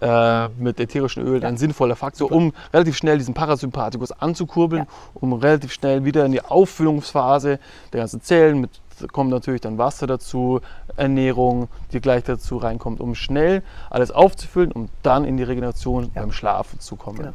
äh, 0.00 0.48
mit 0.58 0.80
ätherischen 0.80 1.22
Ölen 1.26 1.42
Ja. 1.42 1.48
ein 1.48 1.56
sinnvoller 1.58 1.96
Faktor, 1.96 2.28
Super. 2.28 2.36
um 2.36 2.52
relativ 2.72 2.96
schnell 2.96 3.18
diesen 3.18 3.34
Parasympathikus 3.34 4.12
anzukurbeln, 4.12 4.82
Ja. 4.82 4.88
um 5.14 5.32
relativ 5.34 5.72
schnell 5.72 6.04
wieder 6.04 6.24
in 6.24 6.32
die 6.32 6.42
Auffüllungsphase 6.42 7.58
der 7.92 8.00
ganzen 8.00 8.22
Zellen, 8.22 8.60
mit 8.62 8.70
kommt 9.12 9.30
natürlich 9.30 9.62
dann 9.62 9.78
Wasser 9.78 10.06
dazu, 10.06 10.60
Ernährung, 10.96 11.68
die 11.92 12.00
gleich 12.02 12.22
dazu 12.24 12.58
reinkommt, 12.58 13.00
um 13.00 13.14
schnell 13.14 13.62
alles 13.88 14.10
aufzufüllen, 14.10 14.72
um 14.72 14.90
dann 15.02 15.24
in 15.24 15.38
die 15.38 15.42
Regeneration 15.42 16.10
Ja. 16.14 16.20
beim 16.20 16.32
Schlafen 16.32 16.80
zu 16.80 16.96
kommen. 16.96 17.16
Genau. 17.16 17.32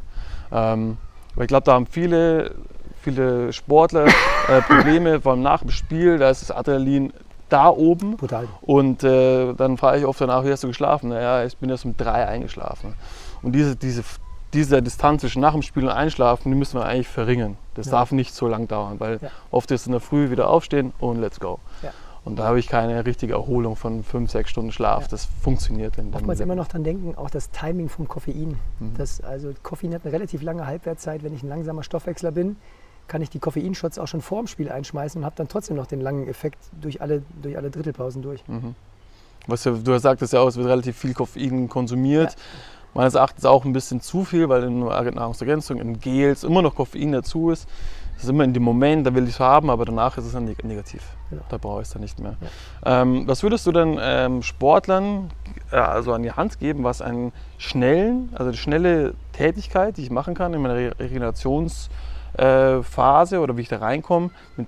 Ähm, 0.52 0.96
aber 1.34 1.42
ich 1.42 1.48
glaube, 1.48 1.64
da 1.64 1.72
haben 1.74 1.86
viele, 1.86 2.52
viele 3.02 3.52
Sportler 3.52 4.06
äh, 4.06 4.62
Probleme, 4.62 5.20
vor 5.20 5.32
allem 5.32 5.42
nach 5.42 5.60
dem 5.60 5.70
Spiel, 5.70 6.18
da 6.18 6.30
ist 6.30 6.42
das 6.42 6.52
Adrenalin 6.52 7.12
da 7.48 7.68
oben 7.68 8.16
Brutal. 8.16 8.48
und 8.62 9.04
äh, 9.04 9.52
dann 9.54 9.76
frage 9.78 9.98
ich 10.00 10.04
oft 10.06 10.20
danach, 10.20 10.44
wie 10.44 10.50
hast 10.50 10.64
du 10.64 10.68
geschlafen? 10.68 11.10
Naja, 11.10 11.44
ich 11.44 11.56
bin 11.56 11.70
erst 11.70 11.84
um 11.84 11.96
drei 11.96 12.26
eingeschlafen. 12.26 12.94
Und 13.42 13.52
diese, 13.52 13.76
diese, 13.76 14.02
diese 14.52 14.82
Distanz 14.82 15.20
zwischen 15.20 15.40
nach 15.40 15.52
dem 15.52 15.62
Spiel 15.62 15.84
und 15.84 15.90
Einschlafen, 15.90 16.50
die 16.50 16.56
müssen 16.58 16.78
wir 16.78 16.84
eigentlich 16.86 17.08
verringern. 17.08 17.56
Das 17.74 17.86
Ja. 17.86 17.92
darf 17.92 18.12
nicht 18.12 18.34
so 18.34 18.48
lang 18.48 18.66
dauern, 18.68 18.98
weil 19.00 19.18
Ja. 19.22 19.28
oft 19.50 19.70
ist 19.70 19.86
in 19.86 19.92
der 19.92 20.00
Früh 20.00 20.30
wieder 20.30 20.48
aufstehen 20.50 20.92
und 20.98 21.20
let's 21.20 21.38
go. 21.40 21.58
Ja. 21.82 21.90
Und 22.24 22.40
da 22.40 22.44
habe 22.48 22.58
ich 22.58 22.66
keine 22.66 23.06
richtige 23.06 23.34
Erholung 23.34 23.76
von 23.76 24.02
fünf, 24.02 24.32
sechs 24.32 24.50
Stunden 24.50 24.72
Schlaf. 24.72 25.06
Das 25.06 25.28
funktioniert 25.42 25.96
in 25.98 26.12
Oftmals 26.12 26.40
immer 26.40 26.56
noch 26.56 26.66
dran 26.66 26.82
denken, 26.82 27.14
auch 27.16 27.30
das 27.30 27.50
Timing 27.52 27.88
vom 27.88 28.08
Koffein. 28.08 28.58
Mhm. 28.80 28.94
Das, 28.98 29.20
also 29.20 29.52
Koffein 29.62 29.94
hat 29.94 30.02
eine 30.04 30.12
relativ 30.12 30.42
lange 30.42 30.66
Halbwertszeit. 30.66 31.22
Wenn 31.22 31.32
ich 31.36 31.44
ein 31.44 31.48
langsamer 31.48 31.84
Stoffwechsler 31.84 32.32
bin, 32.32 32.56
kann 33.08 33.22
ich 33.22 33.30
die 33.30 33.38
Koffeinshots 33.38 33.98
auch 33.98 34.08
schon 34.08 34.20
vor 34.20 34.42
dem 34.42 34.46
Spiel 34.46 34.70
einschmeißen 34.70 35.20
und 35.20 35.24
habe 35.24 35.36
dann 35.36 35.48
trotzdem 35.48 35.76
noch 35.76 35.86
den 35.86 36.00
langen 36.00 36.26
Effekt 36.28 36.58
durch 36.80 37.00
alle, 37.00 37.22
durch 37.42 37.56
alle 37.56 37.70
Drittelpausen 37.70 38.22
durch. 38.22 38.46
Mhm. 38.48 38.74
Was 39.46 39.64
ja, 39.64 39.72
du 39.72 39.98
sagtest 39.98 40.32
ja 40.32 40.40
auch, 40.40 40.48
es 40.48 40.56
wird 40.56 40.66
relativ 40.66 40.96
viel 40.96 41.14
Koffein 41.14 41.68
konsumiert. 41.68 42.34
Meines 42.94 43.14
Erachtens 43.14 43.44
auch 43.44 43.64
ein 43.64 43.72
bisschen 43.72 44.00
zu 44.00 44.24
viel, 44.24 44.48
weil 44.48 44.64
in 44.64 44.80
Nahrungsergänzung, 44.80 45.78
in 45.78 46.00
Gels 46.00 46.44
immer 46.44 46.62
noch 46.62 46.74
Koffein 46.74 47.12
dazu 47.12 47.50
ist. 47.50 47.68
Das 48.14 48.24
ist 48.24 48.30
immer 48.30 48.44
in 48.44 48.54
dem 48.54 48.62
Moment, 48.62 49.06
da 49.06 49.14
will 49.14 49.24
ich 49.24 49.34
es 49.34 49.40
haben, 49.40 49.68
aber 49.68 49.84
danach 49.84 50.16
ist 50.16 50.24
es 50.24 50.32
dann 50.32 50.46
neg- 50.48 50.64
negativ. 50.64 51.02
Genau. 51.28 51.42
Da 51.50 51.58
brauche 51.58 51.82
ich 51.82 51.88
es 51.88 51.92
dann 51.92 52.00
nicht 52.00 52.18
mehr. 52.18 52.36
Ähm, 52.86 53.28
was 53.28 53.42
würdest 53.42 53.66
du 53.66 53.72
denn 53.72 53.98
ähm, 54.00 54.42
Sportlern 54.42 55.30
äh, 55.70 55.76
also 55.76 56.14
an 56.14 56.22
die 56.22 56.32
Hand 56.32 56.58
geben, 56.58 56.82
was 56.82 57.02
einen 57.02 57.32
schnellen, 57.58 58.30
also 58.32 58.44
eine 58.44 58.56
schnelle 58.56 59.14
Tätigkeit, 59.32 59.98
die 59.98 60.02
ich 60.02 60.10
machen 60.10 60.34
kann 60.34 60.54
in 60.54 60.62
meiner 60.62 60.76
Re 60.76 60.92
Regenerationsphase 60.98 61.90
äh, 62.38 62.82
Phase 62.82 63.40
oder 63.40 63.56
wie 63.56 63.62
ich 63.62 63.68
da 63.68 63.78
reinkomme, 63.78 64.30
mit 64.56 64.66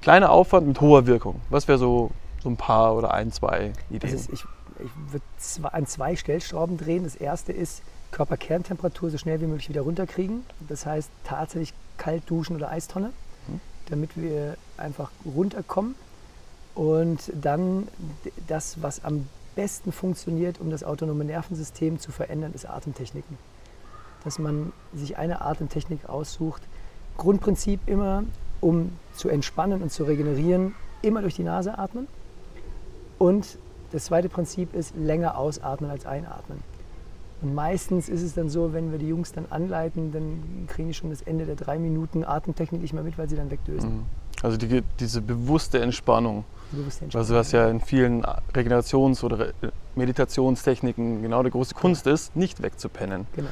kleiner 0.00 0.30
Aufwand, 0.30 0.66
mit 0.66 0.80
hoher 0.80 1.06
Wirkung? 1.06 1.40
Was 1.50 1.68
wäre 1.68 1.78
so, 1.78 2.10
so 2.42 2.48
ein 2.48 2.56
paar 2.56 2.94
oder 2.94 3.12
ein, 3.14 3.32
zwei 3.32 3.72
Ideen? 3.90 4.14
Ist, 4.14 4.32
ich 4.32 4.44
ich 4.80 4.90
würde 5.12 5.72
an 5.74 5.86
zwei 5.86 6.16
Stellschrauben 6.16 6.76
drehen. 6.76 7.04
Das 7.04 7.14
erste 7.14 7.52
ist 7.52 7.82
Körperkerntemperatur 8.10 9.10
so 9.10 9.18
schnell 9.18 9.40
wie 9.40 9.46
möglich 9.46 9.68
wieder 9.68 9.82
runterkriegen. 9.82 10.44
Das 10.68 10.84
heißt 10.84 11.10
tatsächlich 11.24 11.72
kalt 11.96 12.28
duschen 12.28 12.56
oder 12.56 12.70
Eistonne, 12.70 13.10
Mhm. 13.46 13.60
damit 13.86 14.10
wir 14.16 14.56
einfach 14.76 15.10
runterkommen. 15.24 15.94
Und 16.74 17.30
dann 17.34 17.88
das, 18.48 18.82
was 18.82 19.04
am 19.04 19.28
besten 19.54 19.92
funktioniert, 19.92 20.60
um 20.60 20.70
das 20.70 20.82
autonome 20.82 21.24
Nervensystem 21.24 22.00
zu 22.00 22.10
verändern, 22.10 22.52
ist 22.52 22.68
Atemtechniken. 22.68 23.38
Dass 24.24 24.38
man 24.40 24.72
sich 24.92 25.16
eine 25.16 25.42
Atemtechnik 25.42 26.08
aussucht. 26.08 26.62
Grundprinzip 27.16 27.80
immer, 27.86 28.24
um 28.60 28.92
zu 29.12 29.28
entspannen 29.28 29.82
und 29.82 29.90
zu 29.90 30.04
regenerieren, 30.04 30.74
immer 31.02 31.20
durch 31.22 31.34
die 31.36 31.44
Nase 31.44 31.78
atmen. 31.78 32.08
Und 33.18 33.58
das 33.92 34.06
zweite 34.06 34.28
Prinzip 34.28 34.74
ist 34.74 34.94
länger 34.96 35.38
ausatmen 35.38 35.90
als 35.90 36.06
einatmen. 36.06 36.58
Und 37.42 37.54
meistens 37.54 38.08
ist 38.08 38.22
es 38.22 38.34
dann 38.34 38.48
so, 38.48 38.72
wenn 38.72 38.90
wir 38.90 38.98
die 38.98 39.08
Jungs 39.08 39.32
dann 39.32 39.46
anleiten, 39.50 40.12
dann 40.12 40.66
kriegen 40.66 40.88
die 40.88 40.94
schon 40.94 41.10
das 41.10 41.22
Ende 41.22 41.44
der 41.44 41.56
drei 41.56 41.78
Minuten 41.78 42.24
Atemtechnik 42.24 42.80
nicht 42.80 42.94
mehr 42.94 43.02
mit, 43.02 43.18
weil 43.18 43.28
sie 43.28 43.36
dann 43.36 43.50
wegdösen. 43.50 43.96
Mhm. 43.96 44.02
Also 44.42 44.56
die, 44.56 44.82
diese 44.98 45.20
bewusste 45.20 45.80
Entspannung, 45.80 46.44
Die 46.72 46.76
bewusste 46.76 47.04
also 47.04 47.18
Entspannung. 47.18 47.40
was 47.40 47.52
ja 47.52 47.68
in 47.68 47.80
vielen 47.80 48.24
Regenerations- 48.54 49.22
oder 49.22 49.48
Meditationstechniken 49.94 51.22
genau 51.22 51.42
die 51.42 51.50
große 51.50 51.74
Kunst 51.74 52.06
ist, 52.06 52.34
nicht 52.34 52.62
wegzupennen. 52.62 53.26
Genau. 53.36 53.48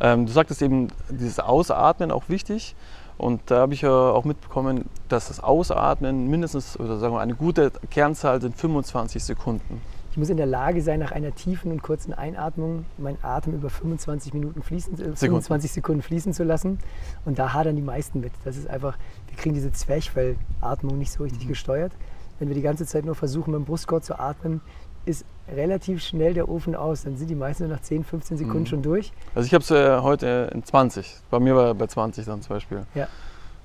Ähm, 0.00 0.26
du 0.26 0.32
sagtest 0.32 0.62
eben, 0.62 0.88
dieses 1.10 1.38
Ausatmen 1.38 2.10
auch 2.10 2.28
wichtig. 2.28 2.74
Und 3.22 3.40
da 3.52 3.60
habe 3.60 3.72
ich 3.72 3.82
ja 3.82 4.10
auch 4.10 4.24
mitbekommen, 4.24 4.86
dass 5.08 5.28
das 5.28 5.38
Ausatmen 5.38 6.28
mindestens, 6.28 6.78
oder 6.80 6.98
sagen 6.98 7.14
wir 7.14 7.20
eine 7.20 7.36
gute 7.36 7.70
Kernzahl 7.88 8.40
sind 8.40 8.56
25 8.56 9.22
Sekunden. 9.22 9.80
Ich 10.10 10.16
muss 10.16 10.28
in 10.28 10.36
der 10.36 10.46
Lage 10.46 10.82
sein, 10.82 10.98
nach 10.98 11.12
einer 11.12 11.32
tiefen 11.32 11.70
und 11.70 11.84
kurzen 11.84 12.12
Einatmung 12.12 12.84
meinen 12.98 13.18
Atem 13.22 13.54
über 13.54 13.70
25 13.70 14.34
Minuten 14.34 14.60
fließen, 14.64 15.12
äh, 15.12 15.14
25 15.14 15.70
Sekunden 15.70 16.02
fließen 16.02 16.32
zu 16.32 16.42
lassen. 16.42 16.80
Und 17.24 17.38
da 17.38 17.52
hadern 17.52 17.76
die 17.76 17.82
meisten 17.82 18.18
mit. 18.18 18.32
Das 18.44 18.56
ist 18.56 18.68
einfach, 18.68 18.98
wir 19.28 19.36
kriegen 19.36 19.54
diese 19.54 19.70
Zwerchfellatmung 19.70 20.98
nicht 20.98 21.12
so 21.12 21.22
richtig 21.22 21.44
mhm. 21.44 21.50
gesteuert. 21.50 21.92
Wenn 22.40 22.48
wir 22.48 22.56
die 22.56 22.62
ganze 22.62 22.86
Zeit 22.86 23.04
nur 23.04 23.14
versuchen, 23.14 23.52
mit 23.52 23.60
dem 23.60 23.66
Brustkorb 23.66 24.02
zu 24.02 24.18
atmen, 24.18 24.62
ist 25.06 25.24
relativ 25.48 26.02
schnell 26.02 26.34
der 26.34 26.48
Ofen 26.48 26.74
aus. 26.74 27.04
Dann 27.04 27.16
sind 27.16 27.28
die 27.28 27.34
meisten 27.34 27.68
nach 27.68 27.80
10, 27.80 28.04
15 28.04 28.36
Sekunden 28.38 28.60
mhm. 28.60 28.66
schon 28.66 28.82
durch. 28.82 29.12
Also 29.34 29.46
ich 29.46 29.54
habe 29.54 29.62
es 29.62 29.70
äh, 29.70 30.00
heute 30.00 30.50
in 30.54 30.64
20. 30.64 31.16
Bei 31.30 31.40
mir 31.40 31.56
war 31.56 31.74
bei 31.74 31.86
20 31.86 32.24
dann 32.26 32.42
zum 32.42 32.56
Beispiel. 32.56 32.86
Ja. 32.94 33.08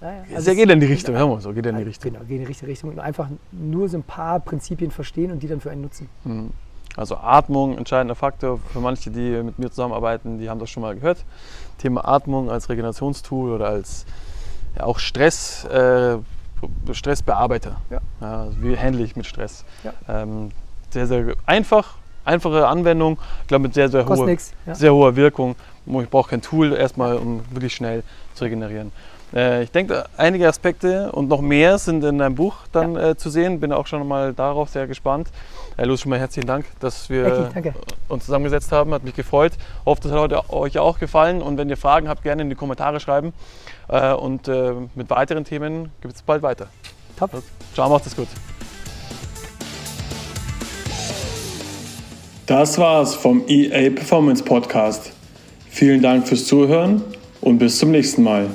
Ja, 0.02 0.12
ja. 0.12 0.36
Also 0.36 0.54
geht 0.54 0.70
in 0.70 0.80
die 0.80 0.86
Richtung, 0.86 1.16
hör 1.16 1.28
mal 1.28 1.42
so, 1.42 1.52
geht 1.54 1.66
in 1.66 1.76
die 1.76 1.84
Richtung. 1.84 2.12
Genau, 2.12 2.24
geht 2.24 2.36
in 2.36 2.42
die 2.42 2.46
richtige 2.46 2.70
Richtung 2.70 2.92
und 2.92 3.00
einfach 3.00 3.30
nur 3.52 3.90
so 3.90 3.98
ein 3.98 4.04
paar 4.04 4.40
Prinzipien 4.40 4.92
verstehen 4.92 5.32
und 5.32 5.42
die 5.42 5.48
dann 5.48 5.60
für 5.60 5.72
einen 5.72 5.82
nutzen. 5.82 6.08
Mhm. 6.24 6.52
Also 6.96 7.18
Atmung, 7.18 7.78
entscheidender 7.78 8.16
Faktor 8.16 8.60
für 8.74 8.80
manche, 8.80 9.12
die 9.12 9.44
mit 9.44 9.60
mir 9.60 9.70
zusammenarbeiten, 9.70 10.40
die 10.40 10.50
haben 10.50 10.60
das 10.60 10.70
schon 10.70 10.82
mal 10.82 10.96
gehört. 10.96 11.26
Thema 11.78 12.08
Atmung 12.08 12.50
als 12.50 12.70
Regenerationstool 12.70 13.52
oder 13.52 13.68
als 13.68 14.06
ja, 14.76 14.84
auch 14.84 15.00
Stress, 15.00 15.66
äh, 15.66 16.18
Stressbearbeiter. 16.92 17.82
Ja. 17.90 18.00
Ja, 18.20 18.42
also 18.42 18.62
wie 18.62 18.78
handle 18.78 19.04
ich 19.04 19.16
mit 19.16 19.26
Stress? 19.26 19.64
Ja. 19.84 19.94
Ähm, 20.08 20.50
sehr, 21.06 21.26
sehr 21.26 21.36
einfach, 21.46 21.96
einfache 22.26 22.68
Anwendung, 22.68 23.18
ich 23.42 23.48
glaube 23.48 23.64
mit 23.64 23.74
sehr, 23.74 23.90
sehr, 23.90 24.08
hohe, 24.08 24.26
nix, 24.26 24.52
sehr 24.74 24.94
hoher 24.94 25.16
Wirkung. 25.16 25.56
Ich 25.86 26.10
brauche 26.10 26.32
kein 26.32 26.42
Tool 26.42 26.74
erstmal, 26.74 27.16
um 27.16 27.42
wirklich 27.52 27.74
schnell 27.74 28.04
zu 28.34 28.44
regenerieren. 28.44 28.92
Äh, 29.34 29.64
ich 29.64 29.72
denke, 29.72 30.06
einige 30.18 30.48
Aspekte 30.48 31.12
und 31.12 31.28
noch 31.28 31.42
mehr 31.42 31.78
sind 31.78 32.04
in 32.04 32.18
deinem 32.18 32.36
Buch 32.36 32.56
dann 32.72 32.96
ja. 32.96 33.10
äh, 33.10 33.18
zu 33.18 33.30
sehen. 33.30 33.60
Bin 33.60 33.72
auch 33.72 33.88
schon 33.88 34.08
mal 34.08 34.34
darauf 34.34 34.70
sehr 34.70 34.88
gespannt. 34.88 35.30
Äh, 35.78 35.86
Los, 35.86 36.02
schon 36.02 36.10
mal 36.10 36.20
herzlichen 36.20 36.48
Dank, 36.48 36.66
dass 36.80 37.10
wir 37.10 37.52
Ecki, 37.54 37.74
uns 38.08 38.26
zusammengesetzt 38.26 38.72
haben. 38.72 38.94
Hat 38.94 39.04
mich 39.04 39.16
gefreut. 39.16 39.54
Hoffe, 39.86 40.02
das 40.04 40.12
hat 40.12 40.20
heute 40.20 40.50
euch 40.50 40.80
auch 40.80 41.00
gefallen. 41.00 41.42
Und 41.42 41.58
wenn 41.58 41.70
ihr 41.70 41.78
Fragen 41.78 42.08
habt, 42.10 42.24
gerne 42.24 42.42
in 42.42 42.50
die 42.50 42.56
Kommentare 42.56 43.00
schreiben. 43.00 43.34
Äh, 43.90 44.14
und 44.14 44.48
äh, 44.48 44.74
mit 44.96 45.10
weiteren 45.10 45.44
Themen 45.44 45.92
gibt 46.02 46.16
es 46.16 46.22
bald 46.22 46.42
weiter. 46.42 46.68
Top. 47.18 47.32
Ciao, 47.74 47.90
macht 47.90 48.06
es 48.06 48.16
gut. 48.16 48.28
Das 52.48 52.78
war's 52.78 53.14
vom 53.14 53.44
EA 53.50 53.90
Performance 53.90 54.42
Podcast. 54.42 55.12
Vielen 55.70 56.02
Dank 56.02 56.26
fürs 56.26 56.46
Zuhören 56.46 57.02
und 57.42 57.58
bis 57.58 57.78
zum 57.78 57.92
nächsten 57.92 58.24
Mal. 58.24 58.48